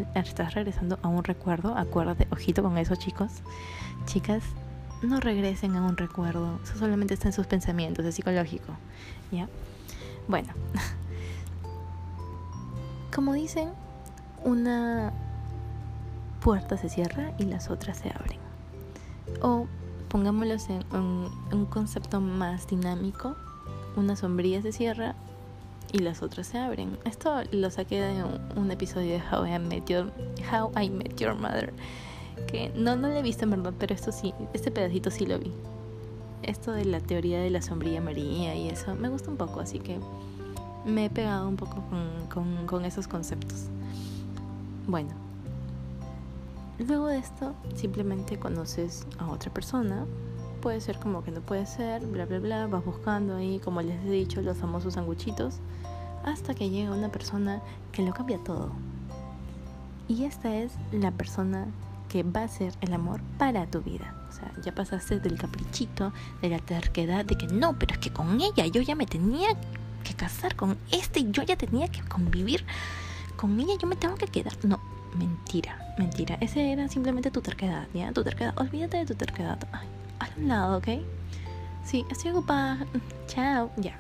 regresando 0.53 0.99
a 1.03 1.09
un 1.09 1.23
recuerdo, 1.23 1.77
acuérdate, 1.77 2.27
ojito 2.33 2.65
con 2.65 2.77
eso 2.79 2.97
chicos, 2.97 3.31
chicas, 4.05 4.43
no 5.03 5.21
regresen 5.21 5.77
a 5.77 5.83
un 5.83 5.97
recuerdo, 5.97 6.59
eso 6.65 6.77
solamente 6.79 7.15
está 7.15 7.29
en 7.29 7.33
sus 7.33 7.47
pensamientos, 7.47 8.05
es 8.05 8.17
psicológico, 8.17 8.73
¿ya? 9.31 9.49
Bueno, 10.27 10.49
como 13.15 13.35
dicen, 13.35 13.71
una 14.43 15.13
puerta 16.41 16.77
se 16.77 16.89
cierra 16.89 17.31
y 17.39 17.45
las 17.45 17.71
otras 17.71 17.99
se 17.99 18.09
abren. 18.09 18.41
O 19.43 19.69
pongámoslos 20.09 20.69
en 20.71 20.83
un 20.91 21.67
concepto 21.71 22.21
más 22.21 22.67
dinámico, 22.67 23.37
una 23.95 24.17
sombría 24.17 24.61
se 24.61 24.73
cierra 24.73 25.15
y 25.95 26.01
las 26.01 26.23
otras 26.23 26.49
se 26.49 26.59
abren. 26.59 26.99
Esto 27.05 27.33
lo 27.53 27.71
saqué 27.71 28.01
de 28.01 28.25
un, 28.57 28.71
episodio 28.73 29.13
de 29.13 29.23
How 29.31 29.47
I, 29.47 29.59
Met 29.61 29.89
Your, 29.89 30.11
How 30.53 30.73
I 30.77 30.91
Met 30.91 31.21
Your 31.21 31.37
Mother. 31.37 31.73
Que 32.49 32.73
no, 32.75 32.97
no 32.97 33.07
lo 33.07 33.15
he 33.15 33.23
visto 33.23 33.45
en 33.45 33.51
verdad, 33.51 33.73
pero 33.79 33.95
esto 33.95 34.11
sí, 34.11 34.35
este 34.53 34.73
pedacito 34.73 35.13
sí 35.13 35.25
lo 35.25 35.39
vi. 35.39 35.53
Esto 36.43 36.73
de 36.73 36.85
la 36.85 36.99
teoría 36.99 37.41
de 37.41 37.49
la 37.49 37.63
sombrilla 37.63 38.01
María 38.01 38.57
y 38.57 38.69
eso 38.69 38.97
me 38.97 39.09
gusta 39.09 39.31
un 39.31 39.37
poco, 39.37 39.61
así 39.61 39.79
que 39.79 40.01
me 40.85 41.05
he 41.05 41.11
pegado 41.11 41.49
un 41.49 41.55
poco 41.55 41.77
con, 41.89 42.27
con, 42.29 42.67
con 42.67 42.85
esos 42.85 43.07
conceptos. 43.07 43.67
Bueno, 44.89 45.11
luego 46.81 47.07
de 47.07 47.19
esto 47.19 47.55
simplemente 47.77 48.37
conoces 48.37 49.07
a 49.19 49.31
otra 49.31 49.55
persona, 49.55 50.07
puede 50.65 50.81
ser 50.81 50.99
como 50.99 51.23
que 51.23 51.31
no 51.31 51.43
puede 51.43 51.67
ser, 51.67 52.07
bla, 52.07 52.25
bla, 52.25 52.39
bla, 52.39 52.67
vas 52.67 52.83
buscando 52.83 53.37
ahí, 53.37 53.61
como 53.63 53.83
les 53.83 54.03
he 54.03 54.11
dicho, 54.11 54.41
los 54.41 54.57
famosos 54.57 54.95
sanguchitos, 54.95 55.57
hasta 56.25 56.55
que 56.55 56.71
llega 56.71 56.91
una 56.91 57.11
persona 57.11 57.61
que 57.93 58.01
lo 58.01 58.15
cambia 58.15 58.39
todo. 58.39 58.73
Y 60.09 60.25
esta 60.25 60.57
es 60.57 60.73
la 60.91 61.11
persona 61.11 61.67
que 62.09 62.23
va 62.23 62.45
a 62.45 62.49
ser 62.49 62.73
el 62.81 62.95
amor 62.95 63.21
para 63.37 63.67
tu 63.67 63.83
vida. 63.83 64.15
O 64.31 64.33
sea, 64.33 64.51
ya 64.65 64.75
pasaste 64.75 65.21
del 65.21 65.37
caprichito, 65.37 66.15
de 66.41 66.49
la 66.49 66.59
terquedad, 66.61 67.27
de 67.27 67.37
que 67.37 67.47
no, 67.47 67.79
pero 67.79 67.93
es 67.93 67.99
que 67.99 68.11
con 68.11 68.41
ella 68.41 68.67
yo 68.67 68.81
ya 68.81 68.95
me 68.95 69.05
tenía 69.05 69.51
que 70.03 70.15
casar 70.15 70.57
con 70.57 70.79
este, 70.91 71.31
yo 71.31 71.43
ya 71.43 71.57
tenía 71.57 71.89
que 71.89 72.01
convivir 72.05 72.65
con 73.37 73.61
ella, 73.61 73.75
yo 73.79 73.87
me 73.87 73.97
tengo 73.97 74.15
que 74.15 74.29
quedar. 74.29 74.55
No, 74.63 74.81
mentira, 75.15 75.95
mentira. 75.99 76.39
Ese 76.41 76.73
era 76.73 76.89
simplemente 76.89 77.31
tu 77.31 77.43
terquedad, 77.43 77.87
¿ya? 77.93 78.13
Tu 78.13 78.25
terquedad. 78.25 78.55
Olvídate 78.57 78.97
de 78.97 79.05
tu 79.05 79.15
terquedad. 79.15 79.59
Ay, 79.71 79.89
a 80.21 80.29
un 80.37 80.49
lado, 80.49 80.79
¿ok? 80.79 80.89
Sí, 81.85 82.05
estoy 82.11 82.31
ocupada. 82.31 82.87
Chao, 83.27 83.71
ya. 83.77 83.99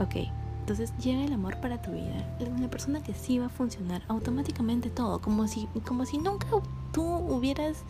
Ok, 0.00 0.16
entonces 0.60 0.92
llega 0.98 1.24
el 1.24 1.32
amor 1.32 1.60
para 1.60 1.80
tu 1.80 1.92
vida. 1.92 2.36
Una 2.40 2.68
persona 2.68 3.02
que 3.02 3.14
sí 3.14 3.38
va 3.38 3.46
a 3.46 3.50
funcionar 3.50 4.02
automáticamente 4.08 4.90
todo, 4.90 5.20
como 5.20 5.46
si, 5.46 5.68
como 5.86 6.04
si 6.06 6.18
nunca 6.18 6.46
tú 6.92 7.02
hubieras 7.02 7.84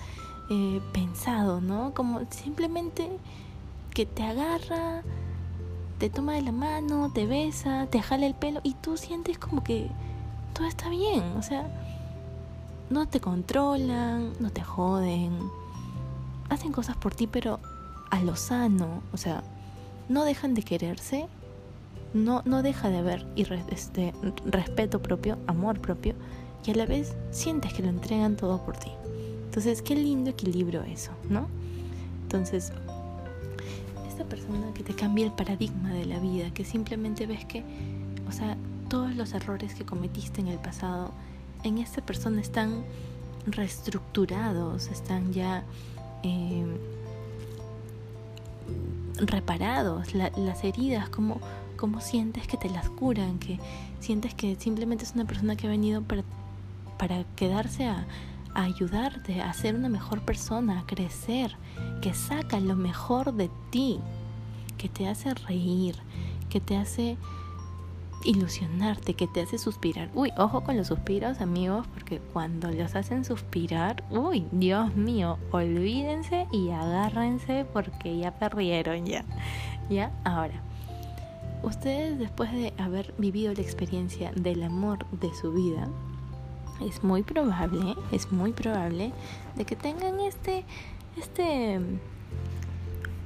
eh, 0.51 0.81
pensado, 0.93 1.61
¿no? 1.61 1.95
Como 1.95 2.21
simplemente 2.31 3.09
que 3.95 4.07
te 4.07 4.23
agarra, 4.23 5.03
te 5.99 6.11
toma 6.11 6.35
de 6.35 6.43
la 6.43 6.53
mano, 6.53 7.11
te 7.13 7.27
besa, 7.27 7.87
te 7.91 8.03
jala 8.03 8.27
el 8.27 8.35
pelo 8.35 8.61
y 8.63 8.75
tú 8.75 8.97
sientes 8.97 9.39
como 9.39 9.65
que 9.65 9.89
todo 10.53 10.67
está 10.67 10.89
bien. 10.91 11.23
O 11.39 11.43
sea, 11.43 11.67
no 12.91 13.07
te 13.09 13.21
controlan, 13.21 14.33
no 14.39 14.51
te 14.51 14.63
joden 14.63 15.39
hacen 16.49 16.73
cosas 16.73 16.97
por 16.97 17.15
ti, 17.15 17.27
pero 17.27 17.61
a 18.11 18.21
lo 18.21 18.37
sano, 18.37 19.03
o 19.13 19.17
sea, 19.17 19.43
no 20.09 20.25
dejan 20.25 20.55
de 20.55 20.63
quererse, 20.63 21.27
no, 22.15 22.43
no 22.45 22.63
deja 22.63 22.89
de 22.89 22.99
haber 22.99 23.27
este, 23.71 24.15
respeto 24.45 25.03
propio, 25.03 25.39
amor 25.47 25.81
propio, 25.81 26.15
y 26.65 26.71
a 26.71 26.75
la 26.75 26.87
vez 26.87 27.15
sientes 27.31 27.73
que 27.73 27.83
lo 27.83 27.89
entregan 27.89 28.37
todo 28.37 28.65
por 28.65 28.77
ti. 28.77 28.91
Entonces, 29.47 29.83
qué 29.83 29.95
lindo 29.97 30.31
equilibrio 30.31 30.83
eso, 30.83 31.13
¿no? 31.29 31.49
Entonces, 32.23 32.73
esta 34.09 34.25
persona 34.25 34.73
que 34.75 34.83
te 34.83 34.95
cambia 34.95 35.27
el 35.27 35.33
paradigma 35.33 35.93
de 35.93 36.07
la 36.07 36.19
vida, 36.19 36.53
que 36.53 36.65
simplemente 36.65 37.27
ves 37.27 37.45
que, 37.45 37.65
o 38.29 38.33
sea, 38.33 38.57
todos 38.89 39.15
los 39.15 39.33
errores 39.33 39.75
que 39.75 39.85
cometiste 39.85 40.41
en 40.41 40.49
el 40.49 40.59
pasado, 40.59 41.13
en 41.63 41.79
esta 41.79 42.01
persona 42.03 42.41
están 42.41 42.85
reestructurados, 43.47 44.89
están 44.89 45.33
ya 45.33 45.65
eh, 46.27 46.67
reparados, 49.19 50.15
las 50.15 50.65
heridas, 50.65 51.09
como, 51.09 51.41
como 51.77 52.01
sientes 52.01 52.47
que 52.47 52.57
te 52.57 52.69
las 52.69 52.89
curan, 52.89 53.39
que 53.39 53.59
sientes 54.01 54.35
que 54.35 54.57
simplemente 54.57 55.05
es 55.05 55.13
una 55.15 55.25
persona 55.25 55.57
que 55.57 55.67
ha 55.67 55.71
venido 55.71 56.03
para, 56.03 56.23
para 56.99 57.25
quedarse 57.37 57.87
a, 57.87 58.07
a 58.55 58.63
ayudarte 58.63 59.41
a 59.41 59.53
ser 59.53 59.75
una 59.75 59.89
mejor 59.89 60.23
persona, 60.23 60.81
a 60.81 60.87
crecer, 60.87 61.57
que 62.03 62.15
saca 62.15 62.61
lo 62.61 62.75
mejor 62.75 63.35
de 63.35 63.51
ti, 63.71 64.01
que 64.79 64.89
te 64.89 65.09
hace 65.09 65.35
reír, 65.35 65.97
que 66.49 66.61
te 66.61 66.77
hace 66.77 67.17
ilusionarte, 68.27 69.15
que 69.15 69.27
te 69.27 69.43
hace 69.43 69.59
suspirar. 69.59 70.11
Uy, 70.15 70.33
ojo 70.37 70.63
con 70.65 70.77
los 70.77 70.89
suspiros, 70.89 71.41
amigos, 71.41 71.87
porque 71.95 72.21
cuando 72.33 72.71
los 72.71 72.95
hacen 72.95 73.25
suspirar, 73.25 74.05
uy, 74.11 74.47
Dios 74.53 74.95
mío, 74.97 75.39
olvídense 75.51 76.47
y 76.53 76.71
agárrense 76.71 77.65
porque 77.73 78.19
ya 78.19 78.33
perdieron 78.33 79.07
ya. 79.07 79.25
Ya, 79.89 80.11
ahora. 80.25 80.61
Ustedes 81.63 82.19
después 82.19 82.53
de 82.53 82.75
haber 82.79 83.15
vivido 83.19 83.53
la 83.55 83.63
experiencia 83.63 84.31
del 84.33 84.63
amor 84.63 85.07
de 85.11 85.35
su 85.35 85.53
vida, 85.53 85.89
es 86.81 87.03
muy 87.03 87.23
probable, 87.23 87.97
es 88.13 88.31
muy 88.31 88.53
probable 88.53 89.13
de 89.57 89.65
que 89.65 89.77
tengan 89.77 90.21
este 90.21 90.65
este 91.17 91.81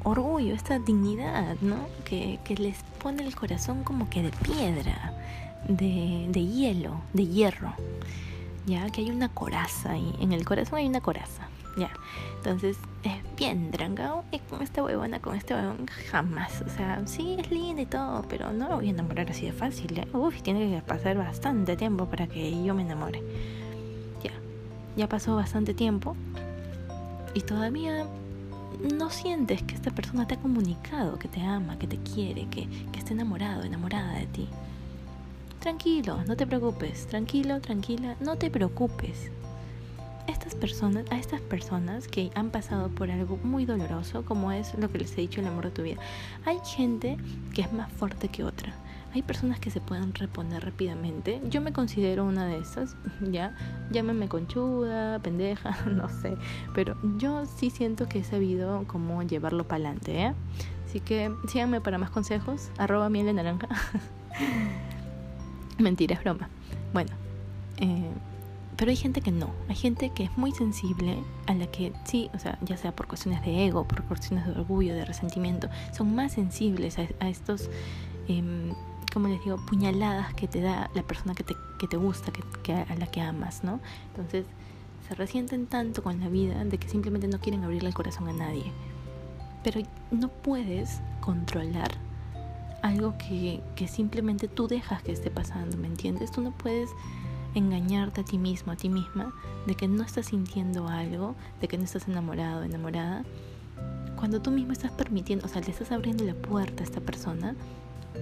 orgullo, 0.04 0.54
esta 0.54 0.78
dignidad, 0.78 1.56
¿no? 1.60 1.76
Que, 2.04 2.38
que 2.44 2.56
les 2.56 2.76
pone 3.02 3.24
el 3.24 3.34
corazón 3.34 3.84
como 3.84 4.08
que 4.08 4.22
de 4.22 4.30
piedra, 4.30 5.14
de, 5.68 6.26
de 6.28 6.46
hielo, 6.46 7.00
de 7.12 7.26
hierro. 7.26 7.74
Ya 8.66 8.88
que 8.90 9.00
hay 9.00 9.10
una 9.10 9.28
coraza 9.28 9.92
ahí, 9.92 10.14
en 10.20 10.32
el 10.32 10.44
corazón 10.44 10.78
hay 10.78 10.86
una 10.86 11.00
coraza. 11.00 11.48
Ya, 11.76 11.90
entonces 12.36 12.76
es 13.04 13.36
bien 13.36 13.70
drangao 13.70 14.24
y 14.32 14.40
con 14.40 14.60
esta 14.60 14.82
huevona, 14.82 15.20
con 15.20 15.36
este 15.36 15.54
huevón 15.54 15.86
jamás. 16.10 16.62
O 16.62 16.68
sea, 16.68 17.00
sí 17.06 17.36
es 17.38 17.50
linda 17.50 17.82
y 17.82 17.86
todo, 17.86 18.24
pero 18.28 18.52
no 18.52 18.68
lo 18.68 18.76
voy 18.76 18.88
a 18.88 18.90
enamorar 18.90 19.30
así 19.30 19.46
de 19.46 19.52
fácil. 19.52 19.98
¿eh? 19.98 20.08
Uf, 20.12 20.42
tiene 20.42 20.70
que 20.70 20.82
pasar 20.82 21.16
bastante 21.16 21.76
tiempo 21.76 22.06
para 22.06 22.26
que 22.26 22.62
yo 22.64 22.74
me 22.74 22.82
enamore. 22.82 23.22
Ya, 24.22 24.32
ya 24.96 25.08
pasó 25.08 25.36
bastante 25.36 25.72
tiempo 25.72 26.16
y 27.34 27.42
todavía 27.42 28.06
no 28.78 29.10
sientes 29.10 29.62
que 29.62 29.74
esta 29.74 29.90
persona 29.90 30.26
te 30.26 30.34
ha 30.34 30.40
comunicado 30.40 31.18
que 31.18 31.28
te 31.28 31.42
ama, 31.42 31.78
que 31.78 31.86
te 31.86 31.98
quiere, 31.98 32.46
que, 32.48 32.68
que 32.92 32.98
está 32.98 33.12
enamorado, 33.12 33.64
enamorada 33.64 34.14
de 34.14 34.26
ti. 34.26 34.48
Tranquilo, 35.60 36.22
no 36.26 36.36
te 36.36 36.46
preocupes, 36.46 37.06
tranquilo, 37.06 37.60
tranquila, 37.60 38.16
no 38.20 38.36
te 38.36 38.50
preocupes. 38.50 39.30
Estas 40.26 40.54
personas, 40.54 41.04
a 41.10 41.18
estas 41.18 41.40
personas 41.40 42.08
que 42.08 42.30
han 42.34 42.50
pasado 42.50 42.88
por 42.88 43.10
algo 43.10 43.38
muy 43.42 43.66
doloroso, 43.66 44.24
como 44.24 44.52
es 44.52 44.74
lo 44.78 44.90
que 44.90 44.98
les 44.98 45.12
he 45.12 45.22
dicho, 45.22 45.40
el 45.40 45.48
amor 45.48 45.64
de 45.64 45.70
tu 45.70 45.82
vida, 45.82 46.00
hay 46.46 46.58
gente 46.64 47.18
que 47.54 47.62
es 47.62 47.72
más 47.72 47.92
fuerte 47.92 48.28
que 48.28 48.44
otra. 48.44 48.74
Hay 49.12 49.22
personas 49.22 49.58
que 49.58 49.70
se 49.70 49.80
pueden 49.80 50.14
reponer 50.14 50.64
rápidamente. 50.64 51.40
Yo 51.48 51.60
me 51.60 51.72
considero 51.72 52.24
una 52.24 52.46
de 52.46 52.58
esas, 52.58 52.96
ya. 53.20 53.56
Llámame 53.90 54.28
conchuda, 54.28 55.18
pendeja, 55.18 55.76
no 55.86 56.08
sé. 56.08 56.36
Pero 56.74 56.96
yo 57.18 57.46
sí 57.46 57.70
siento 57.70 58.08
que 58.08 58.20
he 58.20 58.24
sabido 58.24 58.84
cómo 58.86 59.22
llevarlo 59.22 59.64
para 59.64 59.76
adelante, 59.76 60.22
¿eh? 60.22 60.34
Así 60.86 61.00
que 61.00 61.32
síganme 61.48 61.80
para 61.80 61.98
más 61.98 62.10
consejos. 62.10 62.70
Arroba 62.78 63.08
miel 63.08 63.26
de 63.26 63.32
naranja. 63.32 63.68
Mentira, 65.78 66.16
es 66.16 66.22
broma. 66.22 66.48
Bueno, 66.92 67.10
eh, 67.78 68.10
pero 68.76 68.90
hay 68.90 68.96
gente 68.96 69.20
que 69.20 69.30
no. 69.30 69.50
Hay 69.68 69.76
gente 69.76 70.10
que 70.10 70.24
es 70.24 70.38
muy 70.38 70.52
sensible, 70.52 71.18
a 71.46 71.54
la 71.54 71.66
que 71.66 71.92
sí, 72.04 72.30
o 72.34 72.38
sea, 72.38 72.58
ya 72.62 72.76
sea 72.76 72.92
por 72.92 73.06
cuestiones 73.06 73.42
de 73.44 73.66
ego, 73.66 73.86
por 73.86 74.02
cuestiones 74.04 74.46
de 74.46 74.52
orgullo, 74.52 74.94
de 74.94 75.04
resentimiento, 75.04 75.68
son 75.92 76.14
más 76.14 76.32
sensibles 76.32 76.96
a, 76.98 77.28
estos 77.28 77.68
eh, 78.28 78.72
como 79.12 79.28
les 79.28 79.42
digo, 79.44 79.56
puñaladas 79.66 80.34
que 80.34 80.48
te 80.48 80.60
da 80.60 80.90
la 80.94 81.02
persona 81.02 81.34
que 81.34 81.44
te, 81.44 81.56
que 81.78 81.86
te 81.86 81.96
gusta, 81.96 82.32
que, 82.62 82.72
a 82.72 82.94
la 82.96 83.06
que 83.06 83.20
amas, 83.20 83.64
¿no? 83.64 83.80
Entonces 84.08 84.46
se 85.08 85.14
resienten 85.14 85.66
tanto 85.66 86.02
con 86.02 86.20
la 86.20 86.28
vida 86.28 86.64
de 86.64 86.78
que 86.78 86.88
simplemente 86.88 87.28
no 87.28 87.40
quieren 87.40 87.64
abrirle 87.64 87.88
el 87.88 87.94
corazón 87.94 88.28
a 88.28 88.32
nadie. 88.32 88.72
Pero 89.64 89.80
no 90.10 90.28
puedes 90.28 91.00
controlar 91.20 91.90
algo 92.82 93.16
que, 93.18 93.62
que 93.76 93.88
simplemente 93.88 94.48
tú 94.48 94.68
dejas 94.68 95.02
que 95.02 95.12
esté 95.12 95.30
pasando, 95.30 95.76
¿me 95.76 95.86
entiendes? 95.86 96.30
Tú 96.30 96.40
no 96.40 96.52
puedes 96.52 96.90
engañarte 97.54 98.20
a 98.20 98.24
ti 98.24 98.38
mismo, 98.38 98.72
a 98.72 98.76
ti 98.76 98.88
misma, 98.88 99.34
de 99.66 99.74
que 99.74 99.88
no 99.88 100.02
estás 100.02 100.26
sintiendo 100.26 100.88
algo, 100.88 101.34
de 101.60 101.68
que 101.68 101.76
no 101.76 101.84
estás 101.84 102.08
enamorado, 102.08 102.62
enamorada, 102.62 103.24
cuando 104.16 104.40
tú 104.40 104.50
mismo 104.50 104.72
estás 104.72 104.92
permitiendo, 104.92 105.46
o 105.46 105.48
sea, 105.48 105.62
le 105.62 105.70
estás 105.70 105.92
abriendo 105.92 106.24
la 106.24 106.34
puerta 106.34 106.82
a 106.82 106.84
esta 106.84 107.00
persona 107.00 107.56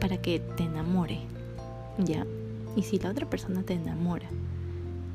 para 0.00 0.18
que 0.18 0.40
te 0.57 0.64
enamore, 0.64 1.21
¿ya? 1.99 2.26
Y 2.76 2.83
si 2.83 2.99
la 2.99 3.11
otra 3.11 3.28
persona 3.28 3.62
te 3.62 3.75
enamora 3.75 4.28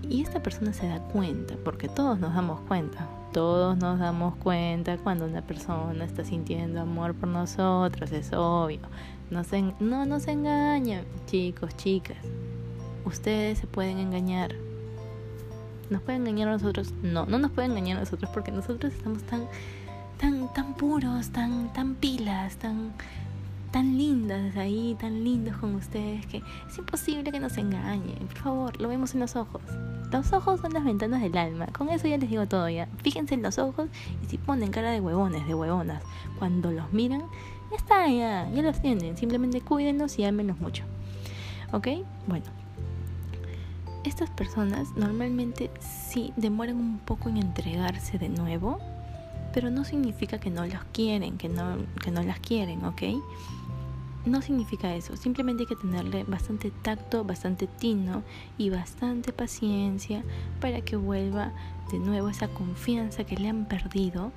y 0.10 0.22
esta 0.22 0.44
persona 0.44 0.74
se 0.74 0.88
da 0.88 1.00
cuenta, 1.00 1.56
porque 1.64 1.88
todos 1.88 2.20
nos 2.20 2.34
damos 2.34 2.60
cuenta, 2.62 3.08
todos 3.32 3.78
nos 3.78 4.00
damos 4.00 4.36
cuenta 4.36 4.98
cuando 4.98 5.26
una 5.26 5.42
persona 5.42 6.04
está 6.04 6.24
sintiendo 6.24 6.82
amor 6.82 7.14
por 7.16 7.30
nosotros, 7.30 8.12
es 8.12 8.32
obvio. 8.34 8.80
No, 9.32 9.44
se, 9.44 9.62
no 9.80 10.06
nos 10.06 10.28
engañan, 10.28 11.06
chicos, 11.26 11.76
chicas. 11.78 12.18
Ustedes 13.06 13.60
se 13.60 13.68
pueden 13.68 13.98
engañar. 13.98 14.54
¿Nos 15.90 16.02
pueden 16.02 16.28
engañar 16.28 16.50
a 16.50 16.52
nosotros? 16.54 16.94
No, 17.02 17.26
no 17.26 17.40
nos 17.40 17.52
pueden 17.52 17.72
engañar 17.72 17.98
a 17.98 18.00
nosotros 18.02 18.30
porque 18.34 18.52
nosotros 18.52 18.94
estamos 18.94 19.24
tan, 19.24 19.48
tan, 20.20 20.54
tan 20.54 20.74
puros, 20.76 21.30
tan, 21.30 21.72
tan 21.74 21.96
pilas, 21.96 22.58
tan, 22.58 22.92
tan 23.74 23.98
lindas 23.98 24.56
ahí, 24.56 24.96
tan 25.00 25.24
lindos 25.24 25.58
con 25.58 25.74
ustedes, 25.74 26.28
que 26.28 26.44
es 26.70 26.78
imposible 26.78 27.32
que 27.32 27.40
nos 27.40 27.58
engañen. 27.58 28.20
Por 28.28 28.38
favor, 28.38 28.80
lo 28.80 28.88
vemos 28.88 29.16
en 29.16 29.20
los 29.20 29.36
ojos. 29.36 29.64
Los 30.12 30.32
ojos 30.32 30.62
son 30.62 30.74
las 30.74 30.84
ventanas 30.86 31.24
del 31.24 31.36
alma. 31.36 31.66
Con 31.76 31.90
eso 31.90 32.08
ya 32.08 32.20
les 32.20 32.30
digo 32.30 32.46
todo 32.46 32.70
ya. 32.70 32.88
Fíjense 33.02 33.34
en 33.34 33.42
los 33.42 33.58
ojos 33.58 33.90
y 34.24 34.30
si 34.30 34.38
ponen 34.38 34.70
cara 34.70 34.92
de 34.92 35.02
huevones, 35.02 35.48
de 35.48 35.56
huevonas, 35.56 36.04
cuando 36.38 36.72
los 36.72 36.94
miran, 36.94 37.24
ya 37.72 37.78
está, 37.78 38.08
ya, 38.08 38.48
ya 38.54 38.62
los 38.62 38.80
tienen. 38.80 39.18
Simplemente 39.18 39.60
cuídenlos 39.60 40.20
y 40.20 40.24
ámenlos 40.24 40.60
mucho. 40.60 40.84
¿Ok? 41.72 41.88
Bueno. 42.28 42.46
Estas 44.04 44.30
personas 44.30 44.90
normalmente 44.96 45.72
sí 45.80 46.32
demoran 46.36 46.76
un 46.76 47.00
poco 47.00 47.30
en 47.30 47.38
entregarse 47.38 48.20
de 48.20 48.30
nuevo, 48.30 48.78
pero 49.52 49.72
no 49.72 49.84
significa 49.84 50.38
que 50.38 50.52
no 50.52 50.64
los 50.68 50.84
quieren, 50.92 51.38
que 51.38 51.50
no, 51.50 51.78
que 52.04 52.12
no 52.12 52.22
las 52.22 52.40
quieren, 52.40 52.86
¿ok? 52.86 53.02
No 54.26 54.42
significa 54.42 54.96
eso, 54.96 55.18
simplemente 55.18 55.64
hay 55.64 55.68
que 55.68 55.76
tenerle 55.76 56.24
bastante 56.24 56.72
tacto, 56.72 57.24
bastante 57.24 57.68
tino 57.68 58.24
y 58.58 58.70
bastante 58.70 59.34
paciencia 59.34 60.24
para 60.62 60.82
que 60.82 60.96
vuelva 60.96 61.52
de 61.92 62.00
nuevo 62.00 62.30
esa 62.30 62.48
confianza 62.48 63.24
que 63.26 63.36
le 63.36 63.50
han 63.50 63.66
perdido 63.66 64.32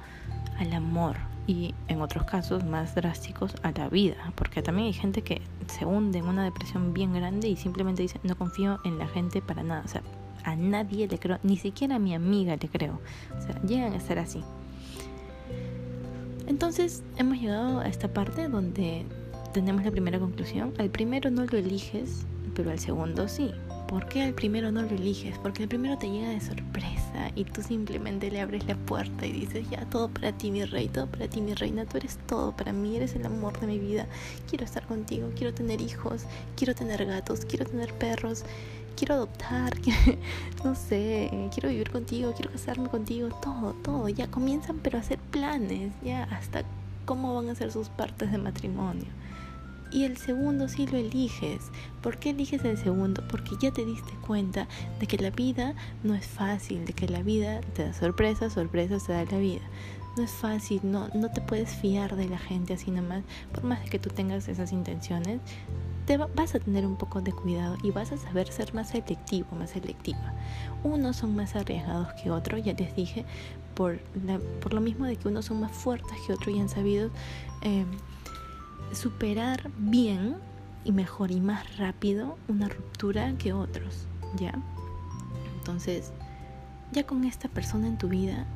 al 0.59 0.73
amor 0.73 1.17
y 1.47 1.75
en 1.87 2.01
otros 2.01 2.25
casos 2.25 2.65
más 2.65 2.95
drásticos 2.95 3.55
a 3.63 3.71
la 3.71 3.89
vida, 3.89 4.33
porque 4.35 4.63
también 4.63 4.89
hay 4.89 4.93
gente 4.93 5.23
que 5.23 5.41
se 5.69 5.85
hunde 5.85 6.19
en 6.19 6.27
una 6.27 6.45
depresión 6.45 6.93
bien 6.93 7.13
grande 7.13 7.49
y 7.49 7.57
simplemente 7.57 8.03
dice 8.03 8.19
no 8.25 8.37
confío 8.37 8.81
en 8.85 8.99
la 8.99 9.07
gente 9.07 9.41
para 9.41 9.63
nada, 9.63 9.83
o 9.85 9.89
sea, 9.89 10.03
a 10.45 10.57
nadie 10.57 11.07
le 11.07 11.19
creo, 11.19 11.39
ni 11.43 11.57
siquiera 11.57 11.97
a 11.97 11.99
mi 11.99 12.15
amiga 12.15 12.57
le 12.57 12.69
creo, 12.69 13.01
o 13.37 13.41
sea, 13.41 13.61
llegan 13.63 13.95
a 13.95 14.01
ser 14.01 14.19
así. 14.19 14.43
Entonces 16.47 17.03
hemos 17.17 17.39
llegado 17.39 17.81
a 17.81 17.89
esta 17.89 18.09
parte 18.09 18.49
donde 18.49 19.05
tenemos 19.57 19.87
la 19.87 19.91
primera 19.91 20.19
conclusión. 20.19 20.75
Al 20.77 20.91
primero 20.91 21.31
no 21.31 21.47
lo 21.47 21.57
eliges, 21.57 22.27
pero 22.55 22.71
al 22.71 22.79
segundo 22.79 23.27
sí. 23.27 23.53
¿Por 23.89 24.07
qué 24.07 24.23
al 24.23 24.35
primero 24.35 24.71
no 24.71 24.83
lo 24.83 24.91
eliges? 24.91 25.39
Porque 25.39 25.63
el 25.63 25.69
primero 25.71 25.97
te 25.97 26.11
llega 26.11 26.29
de 26.29 26.43
sorpresa 26.43 27.31
y 27.35 27.45
tú 27.45 27.63
simplemente 27.63 28.31
le 28.31 28.43
abres 28.43 28.67
la 28.67 28.75
puerta 28.75 29.25
y 29.25 29.33
dices, 29.33 29.65
ya, 29.71 29.87
todo 29.87 30.09
para 30.09 30.33
ti, 30.33 30.51
mi 30.51 30.63
rey, 30.67 30.89
todo 30.89 31.07
para 31.07 31.27
ti, 31.29 31.41
mi 31.41 31.55
reina, 31.55 31.87
tú 31.87 31.97
eres 31.97 32.19
todo 32.27 32.55
para 32.55 32.75
mí, 32.75 32.97
eres 32.97 33.15
el 33.15 33.25
amor 33.25 33.59
de 33.59 33.67
mi 33.67 33.79
vida. 33.79 34.07
Quiero 34.47 34.67
estar 34.67 34.87
contigo, 34.87 35.31
quiero 35.35 35.55
tener 35.55 35.81
hijos, 35.81 36.27
quiero 36.55 36.75
tener 36.75 37.07
gatos, 37.07 37.47
quiero 37.47 37.65
tener 37.65 37.95
perros, 37.95 38.45
quiero 38.95 39.15
adoptar, 39.15 39.73
no 40.65 40.75
sé, 40.75 41.31
quiero 41.55 41.71
vivir 41.71 41.91
contigo, 41.91 42.35
quiero 42.37 42.53
casarme 42.53 42.91
contigo, 42.91 43.31
todo, 43.41 43.73
todo. 43.83 44.11
Ya 44.11 44.27
comienzan 44.31 44.81
pero 44.83 44.99
a 44.99 45.01
hacer 45.01 45.19
planes, 45.31 45.93
ya 46.05 46.25
hasta 46.25 46.63
cómo 47.07 47.35
van 47.35 47.49
a 47.49 47.55
ser 47.55 47.73
sus 47.73 47.89
partes 47.89 48.31
de 48.31 48.37
matrimonio. 48.37 49.07
Y 49.91 50.05
el 50.05 50.17
segundo 50.17 50.69
sí 50.69 50.87
lo 50.87 50.99
eliges. 50.99 51.71
¿Por 52.03 52.19
qué 52.19 52.31
eliges 52.31 52.65
el 52.65 52.77
segundo? 52.77 53.23
Porque 53.29 53.57
ya 53.61 53.73
te 53.73 53.85
diste 53.85 54.13
cuenta 54.27 54.67
de 55.01 55.07
que 55.07 55.19
la 55.19 55.31
vida 55.31 55.75
no 56.03 56.15
es 56.15 56.27
fácil, 56.27 56.85
de 56.85 56.93
que 56.93 57.09
la 57.09 57.23
vida 57.23 57.61
te 57.75 57.85
da 57.85 57.93
sorpresas, 57.93 58.53
sorpresas 58.55 59.07
te 59.07 59.13
da 59.13 59.25
la 59.25 59.39
vida. 59.39 59.63
no 60.17 60.25
es 60.25 60.31
fácil, 60.31 60.81
no, 60.83 61.09
no 61.15 61.31
te 61.31 61.43
puedes 61.43 61.75
fiar 61.75 62.17
de 62.17 62.27
la 62.27 62.39
gente 62.39 62.73
así 62.73 62.91
nomás, 62.91 63.23
por 63.53 63.65
más 63.65 63.89
que 63.91 63.99
tú 63.99 64.09
tengas 64.09 64.49
esas 64.49 64.73
intenciones, 64.73 65.41
te 66.07 66.17
vas 66.17 66.55
a 66.55 66.61
tener 66.61 66.87
un 66.87 66.97
poco 66.97 67.21
de 67.21 67.33
cuidado 67.33 67.77
y 67.83 67.91
vas 67.91 68.13
a 68.13 68.17
saber 68.17 68.47
ser 68.49 68.73
más 68.73 68.91
selectivo, 68.91 69.49
más 69.57 69.71
selectiva. 69.71 70.35
Unos 70.85 71.17
son 71.17 71.35
más 71.35 71.57
arriesgados 71.57 72.13
que 72.15 72.31
otros, 72.31 72.65
ya 72.65 72.73
les 72.75 72.95
dije, 72.95 73.25
por, 73.75 73.99
por 74.61 74.73
lo 74.73 74.81
mismo 74.81 75.05
de 75.05 75.17
que 75.17 75.29
unos 75.29 75.47
son 75.47 75.61
más 75.61 75.73
fuertes 75.73 76.17
que 76.27 76.33
otros 76.33 76.55
y 76.55 76.61
han 76.61 76.69
sabido 76.69 77.11
eh, 77.63 77.85
superar 78.93 79.71
bien 79.79 80.37
y 80.85 80.93
mejor 80.93 81.31
y 81.31 81.41
más 81.41 81.77
rápido 81.77 82.39
una 82.49 82.69
ruptura 82.69 83.37
que 83.39 83.53
otros, 83.53 84.07
¿ya? 84.39 84.55
Entonces, 85.59 86.13
ya 86.93 87.05
con 87.05 87.25
esta 87.25 87.49
persona 87.49 87.89
en 87.89 87.99
tu 87.99 88.09
vida, 88.09 88.47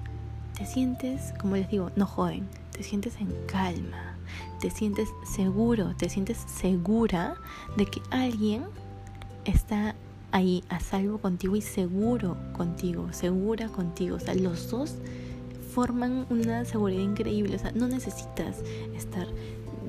te 0.57 0.65
sientes, 0.65 1.35
como 1.41 1.57
les 1.57 1.69
digo, 1.69 1.91
no 1.97 2.07
joden, 2.07 2.47
te 2.71 2.83
sientes 2.83 3.17
en 3.21 3.35
calma, 3.47 4.17
te 4.61 4.71
sientes 4.71 5.09
seguro, 5.25 5.95
te 5.97 6.09
sientes 6.09 6.39
segura 6.39 7.35
de 7.77 7.87
que 7.87 8.01
alguien 8.11 8.65
está 9.45 9.95
ahí 10.33 10.63
a 10.69 10.81
salvo 10.81 11.19
contigo 11.19 11.57
y 11.57 11.63
seguro 11.63 12.37
contigo, 12.53 13.13
segura 13.13 13.69
contigo. 13.69 14.17
O 14.17 14.21
sea, 14.21 14.35
los 14.35 14.71
dos 14.71 14.97
forman 15.75 16.27
una 16.31 16.65
seguridad 16.65 17.03
increíble. 17.03 17.57
O 17.57 17.59
sea, 17.59 17.73
no 17.73 17.89
necesitas 17.89 18.63
estar 18.95 19.27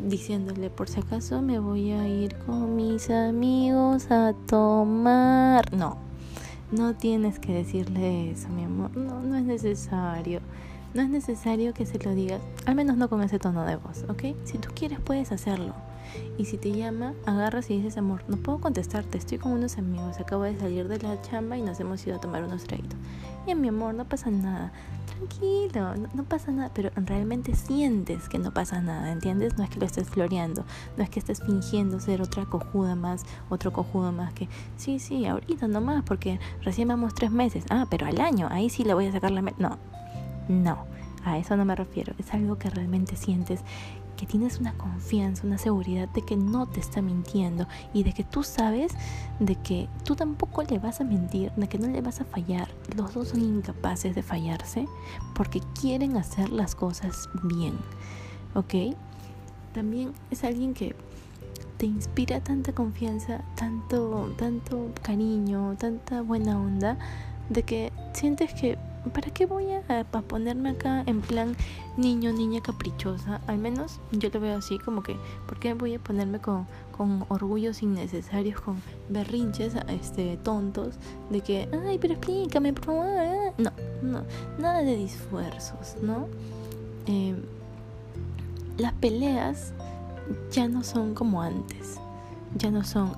diciéndole 0.03 0.69
por 0.69 0.89
si 0.89 0.99
acaso 0.99 1.41
me 1.41 1.59
voy 1.59 1.91
a 1.91 2.07
ir 2.07 2.35
con 2.45 2.75
mis 2.75 3.09
amigos 3.09 4.09
a 4.11 4.33
tomar. 4.47 5.73
No, 5.73 5.97
no 6.71 6.95
tienes 6.95 7.39
que 7.39 7.53
decirle 7.53 8.31
eso, 8.31 8.49
mi 8.49 8.63
amor. 8.63 8.95
No, 8.95 9.21
no 9.21 9.35
es 9.35 9.43
necesario. 9.43 10.41
No 10.93 11.01
es 11.01 11.09
necesario 11.09 11.73
que 11.73 11.85
se 11.85 11.99
lo 11.99 12.13
digas, 12.13 12.41
al 12.65 12.75
menos 12.75 12.97
no 12.97 13.09
con 13.09 13.21
ese 13.21 13.39
tono 13.39 13.65
de 13.65 13.77
voz, 13.77 14.03
¿ok? 14.09 14.35
Si 14.43 14.57
tú 14.57 14.69
quieres 14.75 14.99
puedes 14.99 15.31
hacerlo. 15.31 15.73
Y 16.37 16.45
si 16.45 16.57
te 16.57 16.71
llama, 16.73 17.13
agarras 17.25 17.69
y 17.69 17.77
dices, 17.77 17.97
amor, 17.97 18.23
no 18.27 18.35
puedo 18.35 18.59
contestarte, 18.59 19.17
estoy 19.17 19.37
con 19.37 19.53
unos 19.53 19.77
amigos, 19.77 20.19
acabo 20.19 20.43
de 20.43 20.59
salir 20.59 20.89
de 20.89 20.99
la 20.99 21.21
chamba 21.21 21.57
y 21.57 21.61
nos 21.61 21.79
hemos 21.79 22.05
ido 22.05 22.17
a 22.17 22.19
tomar 22.19 22.43
unos 22.43 22.65
traguitos. 22.65 22.99
Y 23.47 23.55
mi 23.55 23.69
amor, 23.69 23.93
no 23.93 24.03
pasa 24.03 24.29
nada, 24.31 24.73
tranquilo, 25.21 25.95
no, 26.13 26.23
pasa 26.23 26.51
nada, 26.51 26.71
pero 26.73 26.89
realmente 26.95 27.55
sientes 27.55 28.27
que 28.27 28.39
no 28.39 28.53
pasa 28.53 28.81
nada, 28.81 29.11
¿entiendes? 29.11 29.57
No 29.57 29.63
es 29.63 29.69
que 29.69 29.79
lo 29.79 29.85
estés 29.85 30.09
floreando, 30.09 30.65
no 30.97 31.03
es 31.03 31.09
que 31.09 31.19
estés 31.19 31.41
fingiendo 31.43 31.99
ser 31.99 32.21
otra 32.21 32.45
cojuda 32.45 32.95
más, 32.95 33.23
otro 33.49 33.71
cojudo 33.71 34.11
más 34.11 34.33
que, 34.33 34.47
sí, 34.77 34.99
sí, 34.99 35.25
ahorita 35.25 35.67
nomás, 35.67 36.03
porque 36.03 36.39
recién 36.61 36.87
vamos 36.87 37.13
tres 37.13 37.31
meses, 37.31 37.65
ah, 37.69 37.85
pero 37.89 38.07
al 38.07 38.19
año, 38.19 38.47
ahí 38.49 38.69
sí 38.69 38.83
le 38.83 38.93
voy 38.93 39.07
a 39.07 39.11
sacar 39.11 39.31
la... 39.31 39.41
No, 39.41 39.77
no, 40.47 40.85
a 41.23 41.37
eso 41.37 41.55
no 41.55 41.65
me 41.65 41.75
refiero, 41.75 42.13
es 42.17 42.33
algo 42.33 42.57
que 42.57 42.69
realmente 42.69 43.15
sientes 43.15 43.61
que 44.21 44.27
tienes 44.27 44.59
una 44.59 44.73
confianza, 44.73 45.47
una 45.47 45.57
seguridad 45.57 46.07
de 46.09 46.21
que 46.21 46.37
no 46.37 46.67
te 46.67 46.79
está 46.79 47.01
mintiendo 47.01 47.67
y 47.91 48.03
de 48.03 48.13
que 48.13 48.23
tú 48.23 48.43
sabes 48.43 48.93
de 49.39 49.55
que 49.55 49.89
tú 50.03 50.15
tampoco 50.15 50.61
le 50.61 50.77
vas 50.77 51.01
a 51.01 51.03
mentir, 51.03 51.51
de 51.53 51.67
que 51.67 51.79
no 51.79 51.87
le 51.87 52.01
vas 52.01 52.21
a 52.21 52.25
fallar. 52.25 52.69
Los 52.95 53.15
dos 53.15 53.29
son 53.29 53.41
incapaces 53.41 54.13
de 54.13 54.21
fallarse 54.21 54.87
porque 55.33 55.59
quieren 55.73 56.17
hacer 56.17 56.51
las 56.51 56.75
cosas 56.75 57.29
bien. 57.41 57.73
¿Ok? 58.53 58.95
También 59.73 60.13
es 60.29 60.43
alguien 60.43 60.75
que 60.75 60.95
te 61.77 61.87
inspira 61.87 62.41
tanta 62.41 62.73
confianza, 62.73 63.41
tanto, 63.55 64.35
tanto 64.37 64.91
cariño, 65.01 65.75
tanta 65.79 66.21
buena 66.21 66.59
onda, 66.59 66.99
de 67.49 67.63
que 67.63 67.91
sientes 68.13 68.53
que 68.53 68.77
¿para 69.09 69.31
qué 69.31 69.45
voy 69.45 69.65
a, 69.71 70.03
ponerme 70.03 70.69
acá 70.69 71.03
en 71.05 71.21
plan 71.21 71.55
niño, 71.97 72.31
niña 72.31 72.61
caprichosa? 72.61 73.41
Al 73.47 73.57
menos 73.57 73.99
yo 74.11 74.29
lo 74.33 74.39
veo 74.39 74.57
así, 74.57 74.77
como 74.79 75.03
que, 75.03 75.15
¿por 75.47 75.59
qué 75.59 75.73
voy 75.73 75.95
a 75.95 75.99
ponerme 75.99 76.39
con, 76.39 76.67
con 76.95 77.25
orgullos 77.29 77.81
innecesarios, 77.81 78.61
con 78.61 78.81
berrinches 79.09 79.73
este, 79.87 80.37
tontos? 80.37 80.95
De 81.29 81.41
que, 81.41 81.67
ay, 81.87 81.97
pero 81.99 82.13
explícame, 82.13 82.73
por 82.73 82.85
favor. 82.85 83.53
No, 83.57 83.71
no, 84.01 84.23
nada 84.59 84.79
de 84.79 84.95
disfuerzos, 84.95 85.95
¿no? 86.01 86.27
Em, 87.07 87.37
las 88.77 88.93
peleas 88.93 89.73
ya 90.51 90.67
no 90.67 90.83
son 90.83 91.13
como 91.13 91.41
antes, 91.41 91.99
ya 92.55 92.71
no 92.71 92.83
son 92.83 93.13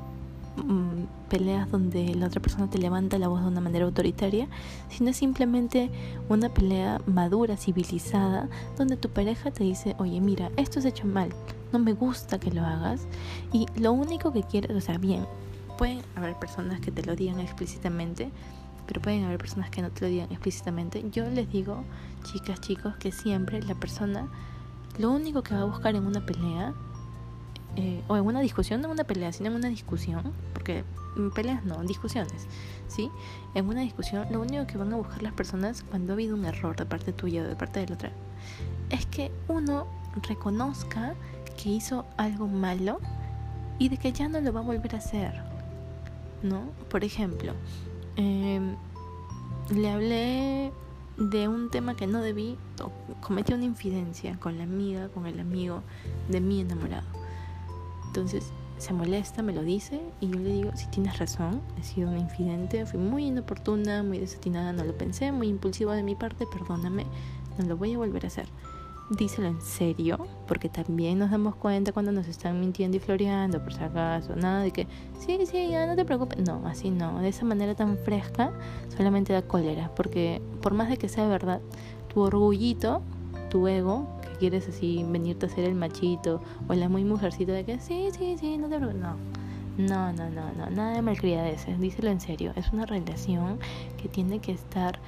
Mm, 0.56 1.06
peleas 1.30 1.72
donde 1.72 2.14
la 2.14 2.28
otra 2.28 2.40
persona 2.40 2.70
te 2.70 2.78
levanta 2.78 3.18
la 3.18 3.28
voz 3.28 3.42
de 3.42 3.48
una 3.48 3.60
manera 3.60 3.86
autoritaria, 3.86 4.48
sino 4.88 5.12
simplemente 5.12 5.90
una 6.30 6.50
pelea 6.50 7.02
madura, 7.08 7.58
civilizada, 7.58 8.50
donde 8.78 8.96
tu 8.96 9.10
pareja 9.10 9.50
te 9.50 9.64
dice, 9.64 9.96
oye, 9.98 10.22
mira, 10.22 10.52
esto 10.56 10.78
es 10.78 10.86
hecho 10.86 11.08
mal, 11.08 11.30
no 11.72 11.80
me 11.80 11.94
gusta 11.94 12.40
que 12.40 12.52
lo 12.52 12.62
hagas, 12.64 13.08
y 13.52 13.66
lo 13.80 13.94
único 13.94 14.32
que 14.32 14.44
quieres, 14.44 14.78
o 14.78 14.82
sea, 14.82 15.00
bien, 15.00 15.26
pueden 15.80 16.04
haber 16.16 16.36
personas 16.36 16.80
que 16.82 16.92
te 16.92 17.04
lo 17.04 17.16
digan 17.16 17.40
explícitamente, 17.40 18.30
pero 18.86 19.02
pueden 19.02 19.24
haber 19.24 19.40
personas 19.40 19.72
que 19.72 19.82
no 19.82 19.90
te 19.90 20.02
lo 20.02 20.08
digan 20.08 20.32
explícitamente. 20.32 21.04
Yo 21.12 21.28
les 21.32 21.52
digo, 21.52 21.84
chicas, 22.32 22.62
chicos, 22.62 22.96
que 22.98 23.12
siempre 23.12 23.62
la 23.64 23.74
persona 23.74 24.28
lo 25.00 25.10
único 25.10 25.42
que 25.42 25.56
va 25.56 25.62
a 25.62 25.66
buscar 25.66 25.96
en 25.96 26.06
una 26.06 26.24
pelea 26.24 26.76
eh, 27.76 28.04
o 28.08 28.16
en 28.18 28.26
una 28.26 28.42
discusión, 28.42 28.82
no 28.82 28.88
en 28.88 28.94
una 28.94 29.04
pelea, 29.04 29.32
sino 29.32 29.50
en 29.50 29.56
una 29.56 29.70
discusión, 29.70 30.32
porque 30.54 30.84
peleas 31.34 31.66
no, 31.66 31.82
discusiones, 31.84 32.48
¿sí? 32.88 33.10
En 33.56 33.68
una 33.68 33.82
discusión, 33.82 34.28
lo 34.32 34.42
único 34.42 34.68
que 34.68 34.78
van 34.78 34.94
a 34.94 34.98
buscar 34.98 35.24
las 35.24 35.34
personas 35.34 35.84
cuando 35.90 36.14
ha 36.14 36.16
habido 36.16 36.36
un 36.36 36.46
error 36.46 36.76
de 36.76 36.86
parte 36.86 37.14
tuya 37.14 37.42
o 37.42 37.48
de 37.48 37.56
parte 37.56 37.80
de 37.80 37.88
la 37.88 37.96
otra, 37.96 38.12
es 38.92 39.06
que 39.08 39.32
uno 39.48 39.88
reconozca 40.28 41.16
que 41.58 41.70
hizo 41.70 42.06
algo 42.18 42.48
malo 42.48 43.00
y 43.80 43.90
de 43.90 43.98
que 43.98 44.12
ya 44.12 44.28
no 44.30 44.40
lo 44.40 44.54
va 44.54 44.60
a 44.60 44.64
volver 44.64 44.94
a 44.94 45.00
hacer, 45.00 45.34
¿no? 46.44 46.66
Por 46.90 47.04
ejemplo, 47.04 47.54
em, 48.18 48.76
le 49.72 49.90
hablé 49.90 50.72
de 51.18 51.48
un 51.48 51.72
tema 51.72 51.96
que 51.96 52.06
no 52.06 52.22
debí, 52.22 52.58
cometí 53.22 53.54
una 53.54 53.66
infidencia 53.66 54.40
con 54.40 54.60
la 54.60 54.64
amiga, 54.64 55.10
con 55.10 55.26
el 55.26 55.40
amigo 55.40 55.82
de 56.30 56.40
mi 56.40 56.62
enamorado 56.62 57.23
entonces 58.14 58.52
se 58.78 58.94
molesta, 58.94 59.42
me 59.42 59.54
lo 59.54 59.64
dice 59.64 60.00
y 60.22 60.28
yo 60.28 60.38
le 60.38 60.52
digo, 60.52 60.72
si 60.76 60.86
tienes 60.88 61.18
razón, 61.18 61.62
he 61.80 61.84
sido 61.84 62.12
un 62.12 62.20
infidente, 62.20 62.86
fui 62.86 63.00
muy 63.00 63.26
inoportuna, 63.26 64.04
muy 64.04 64.20
desatinada, 64.20 64.72
no 64.72 64.84
lo 64.84 64.96
pensé, 64.96 65.32
muy 65.32 65.48
impulsiva 65.48 65.96
de 65.96 66.04
mi 66.04 66.14
parte, 66.14 66.46
perdóname, 66.46 67.08
no 67.58 67.66
lo 67.66 67.76
voy 67.76 67.96
a 67.96 67.98
volver 67.98 68.26
a 68.26 68.28
hacer. 68.28 68.46
Díselo 69.10 69.48
en 69.48 69.62
serio, 69.62 70.28
porque 70.48 70.70
también 70.70 71.18
nos 71.18 71.32
damos 71.32 71.56
cuenta 71.56 71.92
cuando 71.92 72.12
nos 72.12 72.28
están 72.28 72.60
mintiendo 72.60 72.98
y 72.98 73.00
floreando, 73.00 73.64
por 73.64 73.74
si 73.74 73.84
acaso, 73.84 74.36
nada 74.36 74.62
de 74.62 74.70
que, 74.70 74.88
sí, 75.18 75.40
sí, 75.48 75.70
ya 75.70 75.88
no 75.88 75.96
te 75.96 76.06
preocupes. 76.06 76.38
No, 76.46 76.62
así 76.68 76.92
no, 76.92 77.20
de 77.20 77.30
esa 77.30 77.46
manera 77.46 77.74
tan 77.74 77.98
fresca 77.98 78.54
solamente 78.96 79.34
da 79.34 79.42
cólera, 79.42 79.90
porque 79.96 80.40
por 80.62 80.76
más 80.76 80.88
de 80.90 80.98
que 80.98 81.10
sea 81.10 81.28
verdad, 81.28 81.62
tu 82.14 82.22
orgullito, 82.22 83.02
tu 83.50 83.68
ego, 83.68 84.08
quieres 84.44 84.68
así 84.68 85.06
venirte 85.08 85.46
a 85.46 85.50
ser 85.50 85.64
el 85.64 85.74
machito 85.74 86.42
o 86.68 86.74
la 86.74 86.90
muy 86.90 87.06
mujercita 87.06 87.54
de 87.54 87.64
que 87.64 87.80
sí, 87.80 88.10
sí, 88.12 88.36
sí, 88.38 88.58
no 88.58 88.68
te 88.68 88.76
preocupes. 88.76 89.02
No. 89.02 89.16
No, 89.78 90.12
no, 90.12 90.30
no, 90.30 90.52
no, 90.58 90.70
nada 90.70 90.96
de 90.96 91.02
malcriadeces, 91.02 91.80
díselo 91.80 92.12
en 92.12 92.20
serio. 92.20 92.52
Es 92.58 92.74
una 92.74 92.86
relación 92.86 93.58
que 94.00 94.10
tiene 94.10 94.40
que 94.40 94.52
estar 94.52 95.00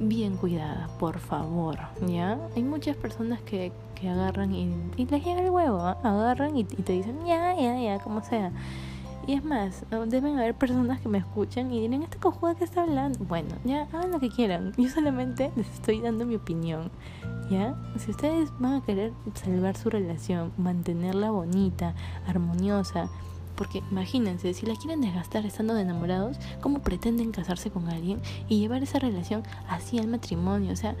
bien 0.00 0.38
cuidada, 0.38 0.88
por 0.98 1.18
favor, 1.18 1.76
¿ya? 2.06 2.38
Hay 2.56 2.62
muchas 2.62 2.96
personas 2.96 3.42
que, 3.42 3.72
que 3.94 4.08
agarran 4.08 4.54
y, 4.54 4.74
y 4.96 5.04
les 5.04 5.22
llega 5.22 5.42
el 5.42 5.50
huevo, 5.50 5.82
¿ah? 5.82 5.98
agarran 6.02 6.56
y, 6.56 6.60
y, 6.60 6.64
te 6.64 6.94
dicen, 6.94 7.18
ya, 7.26 7.54
ya, 7.54 7.78
ya, 7.78 7.98
como 7.98 8.24
sea. 8.24 8.52
Y 9.26 9.34
es 9.34 9.44
más, 9.44 9.84
deben 10.06 10.38
haber 10.38 10.54
personas 10.54 10.98
que 11.02 11.10
me 11.10 11.18
escuchan 11.18 11.70
y 11.70 11.82
dirán, 11.82 12.02
¿esta 12.02 12.18
cojuda 12.18 12.54
que 12.54 12.64
está 12.64 12.84
hablando? 12.84 13.18
Bueno, 13.26 13.54
ya, 13.64 13.82
hagan 13.92 14.12
lo 14.12 14.18
que 14.18 14.30
quieran. 14.30 14.72
Yo 14.78 14.88
solamente 14.88 15.52
les 15.56 15.70
estoy 15.74 16.00
dando 16.00 16.24
mi 16.24 16.36
opinión. 16.36 16.90
¿Ya? 17.50 17.74
Si 17.98 18.10
ustedes 18.10 18.50
van 18.58 18.74
a 18.74 18.84
querer 18.84 19.12
salvar 19.34 19.76
su 19.76 19.88
relación, 19.88 20.52
mantenerla 20.58 21.30
bonita, 21.30 21.94
armoniosa, 22.26 23.08
porque 23.56 23.82
imagínense, 23.90 24.54
si 24.54 24.66
la 24.66 24.76
quieren 24.76 25.00
desgastar 25.00 25.44
estando 25.44 25.74
de 25.74 25.82
enamorados, 25.82 26.36
¿cómo 26.60 26.80
pretenden 26.80 27.32
casarse 27.32 27.70
con 27.70 27.88
alguien 27.88 28.20
y 28.48 28.60
llevar 28.60 28.82
esa 28.82 28.98
relación 28.98 29.42
así 29.68 29.98
al 29.98 30.06
matrimonio? 30.06 30.72
O 30.72 30.76
sea, 30.76 30.94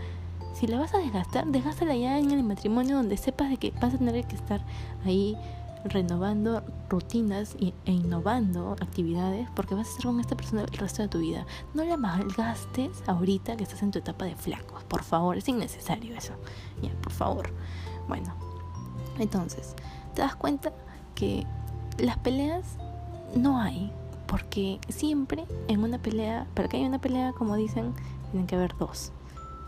si 0.54 0.66
la 0.66 0.80
vas 0.80 0.92
a 0.92 0.98
desgastar, 0.98 1.46
desgástala 1.46 1.94
ya 1.94 2.18
en 2.18 2.32
el 2.32 2.42
matrimonio 2.42 2.96
donde 2.96 3.16
sepas 3.16 3.50
de 3.50 3.58
que 3.58 3.72
vas 3.80 3.94
a 3.94 3.98
tener 3.98 4.26
que 4.26 4.34
estar 4.34 4.60
ahí 5.04 5.36
renovando 5.84 6.62
rutinas 6.88 7.56
e 7.60 7.72
innovando 7.90 8.72
actividades 8.80 9.48
porque 9.54 9.74
vas 9.74 9.86
a 9.86 9.90
estar 9.90 10.06
con 10.06 10.20
esta 10.20 10.36
persona 10.36 10.62
el 10.62 10.78
resto 10.78 11.02
de 11.02 11.08
tu 11.08 11.18
vida. 11.18 11.46
No 11.74 11.84
la 11.84 11.96
malgastes 11.96 13.02
ahorita 13.06 13.56
que 13.56 13.64
estás 13.64 13.82
en 13.82 13.90
tu 13.90 13.98
etapa 13.98 14.24
de 14.24 14.34
flacos. 14.34 14.84
Por 14.84 15.02
favor, 15.02 15.36
es 15.36 15.48
innecesario 15.48 16.16
eso. 16.16 16.34
Ya, 16.82 16.90
por 17.00 17.12
favor. 17.12 17.50
Bueno, 18.08 18.34
entonces, 19.18 19.74
te 20.14 20.22
das 20.22 20.36
cuenta 20.36 20.72
que 21.14 21.46
las 21.98 22.18
peleas 22.18 22.76
no 23.34 23.60
hay. 23.60 23.92
Porque 24.26 24.78
siempre 24.88 25.46
en 25.68 25.82
una 25.82 25.98
pelea, 25.98 26.46
para 26.54 26.68
que 26.68 26.76
haya 26.76 26.86
una 26.86 27.00
pelea, 27.00 27.32
como 27.32 27.56
dicen, 27.56 27.94
tienen 28.30 28.46
que 28.46 28.56
haber 28.56 28.76
dos. 28.76 29.10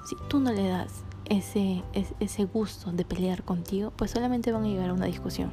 Si 0.06 0.16
tú 0.28 0.38
no 0.38 0.52
le 0.52 0.68
das 0.68 1.02
ese, 1.30 1.84
ese 2.18 2.44
gusto 2.44 2.92
de 2.92 3.04
pelear 3.04 3.44
contigo, 3.44 3.92
pues 3.96 4.10
solamente 4.10 4.50
van 4.52 4.64
a 4.64 4.66
llegar 4.66 4.90
a 4.90 4.92
una 4.92 5.06
discusión. 5.06 5.50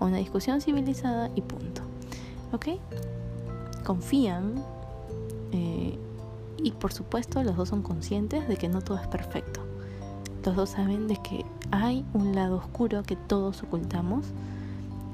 A 0.00 0.04
una 0.04 0.18
discusión 0.18 0.60
civilizada 0.60 1.30
y 1.34 1.40
punto. 1.40 1.82
¿Ok? 2.52 2.66
Confían. 3.84 4.62
Eh, 5.52 5.98
y 6.62 6.72
por 6.72 6.92
supuesto 6.92 7.42
los 7.42 7.56
dos 7.56 7.70
son 7.70 7.82
conscientes 7.82 8.46
de 8.48 8.56
que 8.56 8.68
no 8.68 8.82
todo 8.82 8.98
es 8.98 9.06
perfecto. 9.06 9.60
Los 10.44 10.56
dos 10.56 10.70
saben 10.70 11.06
de 11.06 11.16
que 11.16 11.44
hay 11.70 12.04
un 12.12 12.34
lado 12.34 12.56
oscuro 12.56 13.04
que 13.04 13.14
todos 13.14 13.62
ocultamos 13.62 14.26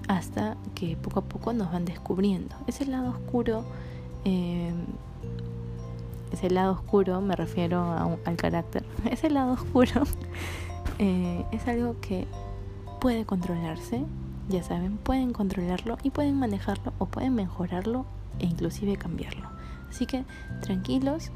hasta 0.08 0.56
que 0.74 0.96
poco 0.96 1.20
a 1.20 1.24
poco 1.24 1.52
nos 1.52 1.70
van 1.70 1.84
descubriendo. 1.84 2.56
Ese 2.66 2.86
lado 2.86 3.10
oscuro, 3.10 3.64
eh, 4.24 4.72
ese 6.32 6.50
lado 6.50 6.72
oscuro, 6.72 7.20
me 7.20 7.36
refiero 7.36 8.18
al 8.24 8.36
carácter, 8.36 8.84
ese 9.10 9.30
lado 9.30 9.52
oscuro 9.52 10.02
eh, 10.98 11.44
es 11.52 11.66
algo 11.68 12.00
que 12.00 12.26
puede 13.00 13.24
controlarse, 13.24 14.04
ya 14.48 14.62
saben, 14.62 14.96
pueden 14.96 15.32
controlarlo 15.32 15.98
y 16.02 16.10
pueden 16.10 16.38
manejarlo 16.38 16.92
o 16.98 17.06
pueden 17.06 17.34
mejorarlo 17.34 18.06
e 18.38 18.46
inclusive 18.46 18.96
cambiarlo. 18.96 19.48
Así 19.88 20.06
que 20.06 20.24
tranquilos, 20.62 21.30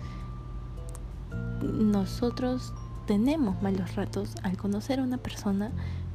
nosotros 1.63 2.73
tenemos 3.07 3.61
malos 3.63 3.95
ratos 3.95 4.35
al 4.43 4.57
conocer 4.57 5.01
a 5.01 5.03
una 5.03 5.19
persona 5.19 5.71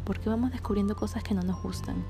porque 0.05 0.29
vamos 0.29 0.51
descubriendo 0.51 0.95
cosas 0.95 1.23
que 1.23 1.33
no 1.33 1.41
nos 1.41 1.61
gustan, 1.61 2.03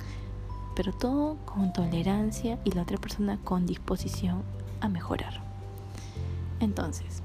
pero 0.75 0.93
todo 0.93 1.37
con 1.45 1.73
tolerancia 1.73 2.59
y 2.63 2.71
la 2.71 2.81
otra 2.81 2.97
persona 2.97 3.39
con 3.43 3.65
disposición 3.65 4.43
a 4.81 4.89
mejorar. 4.89 5.44
Entonces, 6.65 7.21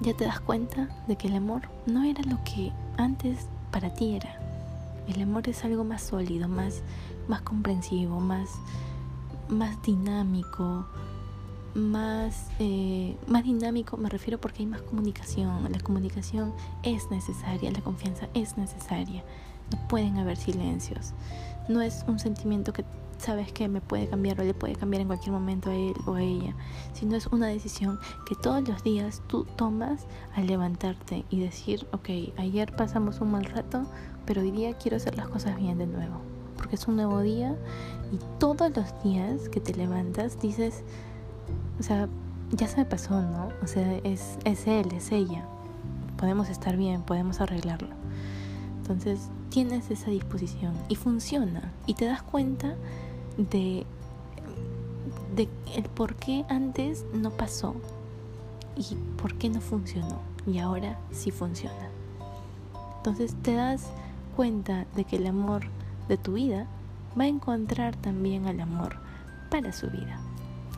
ya 0.00 0.14
te 0.14 0.24
das 0.24 0.40
cuenta 0.40 0.88
de 1.06 1.16
que 1.16 1.28
el 1.28 1.36
amor 1.36 1.68
no 1.86 2.02
era 2.02 2.22
lo 2.22 2.42
que 2.44 2.72
antes 2.96 3.46
para 3.70 3.94
ti 3.94 4.16
era. 4.16 4.38
El 5.06 5.22
amor 5.22 5.48
es 5.48 5.64
algo 5.64 5.84
más 5.84 6.02
sólido, 6.02 6.48
más, 6.48 6.82
más 7.28 7.42
comprensivo, 7.42 8.20
más, 8.20 8.48
más 9.48 9.80
dinámico, 9.82 10.86
más, 11.74 12.48
eh, 12.58 13.16
más 13.26 13.44
dinámico, 13.44 13.98
me 13.98 14.08
refiero 14.08 14.40
porque 14.40 14.60
hay 14.60 14.66
más 14.66 14.80
comunicación. 14.82 15.70
La 15.70 15.80
comunicación 15.80 16.54
es 16.82 17.10
necesaria, 17.10 17.70
la 17.70 17.82
confianza 17.82 18.28
es 18.32 18.56
necesaria. 18.56 19.22
No 19.70 19.88
pueden 19.88 20.16
haber 20.18 20.38
silencios. 20.38 21.12
No 21.68 21.80
es 21.80 22.04
un 22.06 22.18
sentimiento 22.18 22.72
que 22.72 22.84
sabes 23.18 23.52
que 23.52 23.68
me 23.68 23.80
puede 23.80 24.08
cambiar 24.08 24.40
o 24.40 24.44
le 24.44 24.52
puede 24.52 24.74
cambiar 24.74 25.02
en 25.02 25.06
cualquier 25.06 25.32
momento 25.32 25.70
a 25.70 25.74
él 25.74 25.94
o 26.06 26.14
a 26.14 26.22
ella, 26.22 26.54
sino 26.92 27.16
es 27.16 27.28
una 27.28 27.46
decisión 27.46 28.00
que 28.26 28.34
todos 28.34 28.66
los 28.68 28.82
días 28.82 29.22
tú 29.28 29.44
tomas 29.56 30.06
al 30.34 30.48
levantarte 30.48 31.24
y 31.30 31.40
decir, 31.40 31.86
ok, 31.92 32.08
ayer 32.36 32.74
pasamos 32.74 33.20
un 33.20 33.30
mal 33.30 33.44
rato, 33.44 33.84
pero 34.26 34.40
hoy 34.40 34.50
día 34.50 34.74
quiero 34.74 34.96
hacer 34.96 35.16
las 35.16 35.28
cosas 35.28 35.56
bien 35.56 35.78
de 35.78 35.86
nuevo, 35.86 36.20
porque 36.56 36.74
es 36.74 36.88
un 36.88 36.96
nuevo 36.96 37.20
día 37.20 37.54
y 38.12 38.18
todos 38.38 38.76
los 38.76 39.02
días 39.04 39.48
que 39.48 39.60
te 39.60 39.74
levantas 39.74 40.40
dices, 40.40 40.82
o 41.78 41.82
sea, 41.82 42.08
ya 42.50 42.68
se 42.68 42.76
me 42.76 42.84
pasó, 42.84 43.20
¿no? 43.22 43.48
O 43.62 43.66
sea, 43.66 43.98
es, 44.04 44.36
es 44.44 44.66
él, 44.66 44.92
es 44.92 45.10
ella. 45.12 45.44
Podemos 46.18 46.50
estar 46.50 46.76
bien, 46.76 47.02
podemos 47.02 47.40
arreglarlo. 47.40 47.88
Entonces, 48.82 49.28
tienes 49.48 49.90
esa 49.90 50.10
disposición 50.10 50.74
y 50.88 50.96
funciona. 50.96 51.72
Y 51.86 51.94
te 51.94 52.06
das 52.06 52.22
cuenta 52.22 52.74
de, 53.36 53.86
de 55.36 55.48
el 55.74 55.84
por 55.84 56.16
qué 56.16 56.44
antes 56.48 57.06
no 57.14 57.30
pasó 57.30 57.76
y 58.76 58.96
por 59.20 59.34
qué 59.38 59.48
no 59.48 59.60
funcionó. 59.60 60.18
Y 60.46 60.58
ahora 60.58 60.98
sí 61.12 61.30
funciona. 61.30 61.88
Entonces 62.96 63.34
te 63.42 63.54
das 63.54 63.86
cuenta 64.36 64.86
de 64.96 65.04
que 65.04 65.16
el 65.16 65.26
amor 65.26 65.62
de 66.08 66.16
tu 66.16 66.34
vida 66.34 66.66
va 67.18 67.24
a 67.24 67.28
encontrar 67.28 67.94
también 67.96 68.46
al 68.46 68.60
amor 68.60 68.96
para 69.48 69.72
su 69.72 69.88
vida 69.88 70.20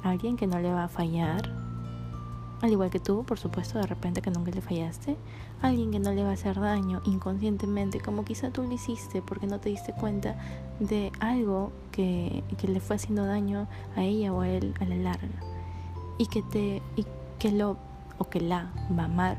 alguien 0.04 0.36
que 0.36 0.46
no 0.46 0.60
le 0.60 0.70
va 0.70 0.84
a 0.84 0.88
fallar, 0.88 1.50
al 2.64 2.72
igual 2.72 2.88
que 2.88 2.98
tú, 2.98 3.24
por 3.24 3.38
supuesto, 3.38 3.78
de 3.78 3.86
repente 3.86 4.22
que 4.22 4.30
nunca 4.30 4.50
le 4.50 4.62
fallaste, 4.62 5.18
alguien 5.60 5.90
que 5.90 5.98
no 5.98 6.12
le 6.12 6.22
va 6.22 6.30
a 6.30 6.32
hacer 6.32 6.58
daño 6.58 7.02
inconscientemente, 7.04 8.00
como 8.00 8.24
quizá 8.24 8.50
tú 8.50 8.62
lo 8.62 8.72
hiciste 8.72 9.20
porque 9.20 9.46
no 9.46 9.60
te 9.60 9.68
diste 9.68 9.92
cuenta 9.92 10.34
de 10.80 11.12
algo 11.20 11.72
que, 11.92 12.42
que 12.56 12.66
le 12.66 12.80
fue 12.80 12.96
haciendo 12.96 13.26
daño 13.26 13.68
a 13.96 14.02
ella 14.02 14.32
o 14.32 14.40
a 14.40 14.48
él 14.48 14.72
a 14.80 14.86
la 14.86 14.96
larga, 14.96 15.28
y 16.16 16.24
que 16.24 16.40
te 16.40 16.80
y 16.96 17.04
que 17.38 17.52
lo 17.52 17.76
o 18.16 18.30
que 18.30 18.40
la 18.40 18.72
va 18.98 19.02
a 19.02 19.06
amar 19.06 19.36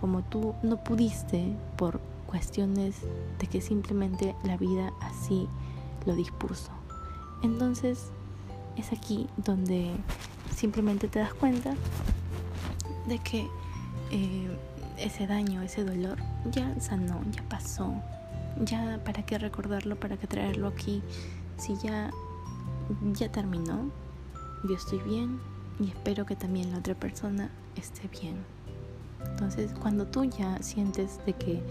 como 0.00 0.22
tú 0.22 0.54
no 0.62 0.76
pudiste 0.84 1.56
por 1.76 2.00
cuestiones 2.28 2.94
de 3.40 3.48
que 3.48 3.60
simplemente 3.60 4.36
la 4.44 4.56
vida 4.56 4.92
así 5.00 5.48
lo 6.06 6.14
dispuso. 6.14 6.70
Entonces, 7.42 8.12
es 8.76 8.92
aquí 8.92 9.26
donde 9.36 9.90
simplemente 10.54 11.08
te 11.08 11.18
das 11.18 11.34
cuenta 11.34 11.74
de 13.06 13.18
que 13.18 13.48
eh, 14.10 14.58
ese 14.98 15.26
daño, 15.26 15.62
ese 15.62 15.84
dolor 15.84 16.18
ya 16.50 16.78
sanó, 16.80 17.20
ya 17.30 17.42
pasó. 17.48 17.94
Ya 18.64 19.00
para 19.04 19.24
qué 19.24 19.38
recordarlo, 19.38 19.96
para 19.96 20.16
qué 20.16 20.26
traerlo 20.26 20.68
aquí, 20.68 21.02
si 21.56 21.76
ya 21.82 22.10
ya 23.14 23.30
terminó. 23.30 23.90
Yo 24.68 24.76
estoy 24.76 24.98
bien 25.00 25.40
y 25.80 25.88
espero 25.88 26.26
que 26.26 26.36
también 26.36 26.70
la 26.70 26.78
otra 26.78 26.94
persona 26.94 27.50
esté 27.76 28.08
bien. 28.20 28.36
Entonces, 29.30 29.72
cuando 29.80 30.06
tú 30.06 30.24
ya 30.24 30.62
sientes 30.62 31.18
de 31.26 31.32
que 31.32 31.62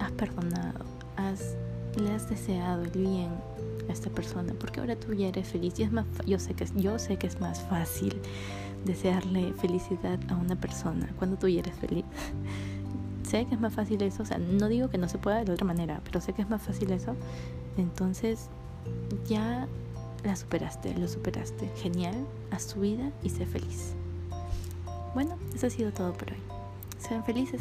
has 0.00 0.10
perdonado, 0.12 0.84
has 1.16 1.56
le 1.96 2.12
has 2.12 2.28
deseado 2.28 2.82
el 2.82 2.90
bien 2.90 3.30
a 3.88 3.92
esta 3.92 4.10
persona, 4.10 4.52
porque 4.58 4.80
ahora 4.80 4.96
tú 4.96 5.12
ya 5.12 5.28
eres 5.28 5.48
feliz 5.48 5.78
y 5.78 5.84
es 5.84 5.92
más, 5.92 6.06
yo 6.26 6.38
sé 6.38 6.54
que 6.54 6.66
yo 6.74 6.98
sé 6.98 7.16
que 7.16 7.26
es 7.26 7.40
más 7.40 7.60
fácil 7.62 8.20
desearle 8.84 9.52
felicidad 9.54 10.18
a 10.28 10.36
una 10.36 10.56
persona 10.56 11.08
cuando 11.18 11.36
tú 11.36 11.48
ya 11.48 11.60
eres 11.60 11.74
feliz. 11.74 12.04
sé 13.28 13.46
que 13.46 13.54
es 13.54 13.60
más 13.60 13.72
fácil 13.72 14.02
eso, 14.02 14.22
o 14.22 14.26
sea, 14.26 14.38
no 14.38 14.68
digo 14.68 14.88
que 14.88 14.98
no 14.98 15.08
se 15.08 15.18
pueda 15.18 15.44
de 15.44 15.52
otra 15.52 15.66
manera, 15.66 16.00
pero 16.04 16.20
sé 16.20 16.32
que 16.32 16.42
es 16.42 16.48
más 16.48 16.62
fácil 16.62 16.90
eso. 16.92 17.16
Entonces, 17.76 18.48
ya 19.26 19.66
la 20.24 20.36
superaste, 20.36 20.94
lo 20.96 21.08
superaste. 21.08 21.68
Genial, 21.76 22.14
haz 22.50 22.68
tu 22.68 22.80
vida 22.80 23.10
y 23.22 23.30
sé 23.30 23.46
feliz. 23.46 23.94
Bueno, 25.14 25.36
eso 25.54 25.66
ha 25.66 25.70
sido 25.70 25.92
todo 25.92 26.12
por 26.12 26.30
hoy. 26.30 26.38
Sean 26.98 27.24
felices. 27.24 27.60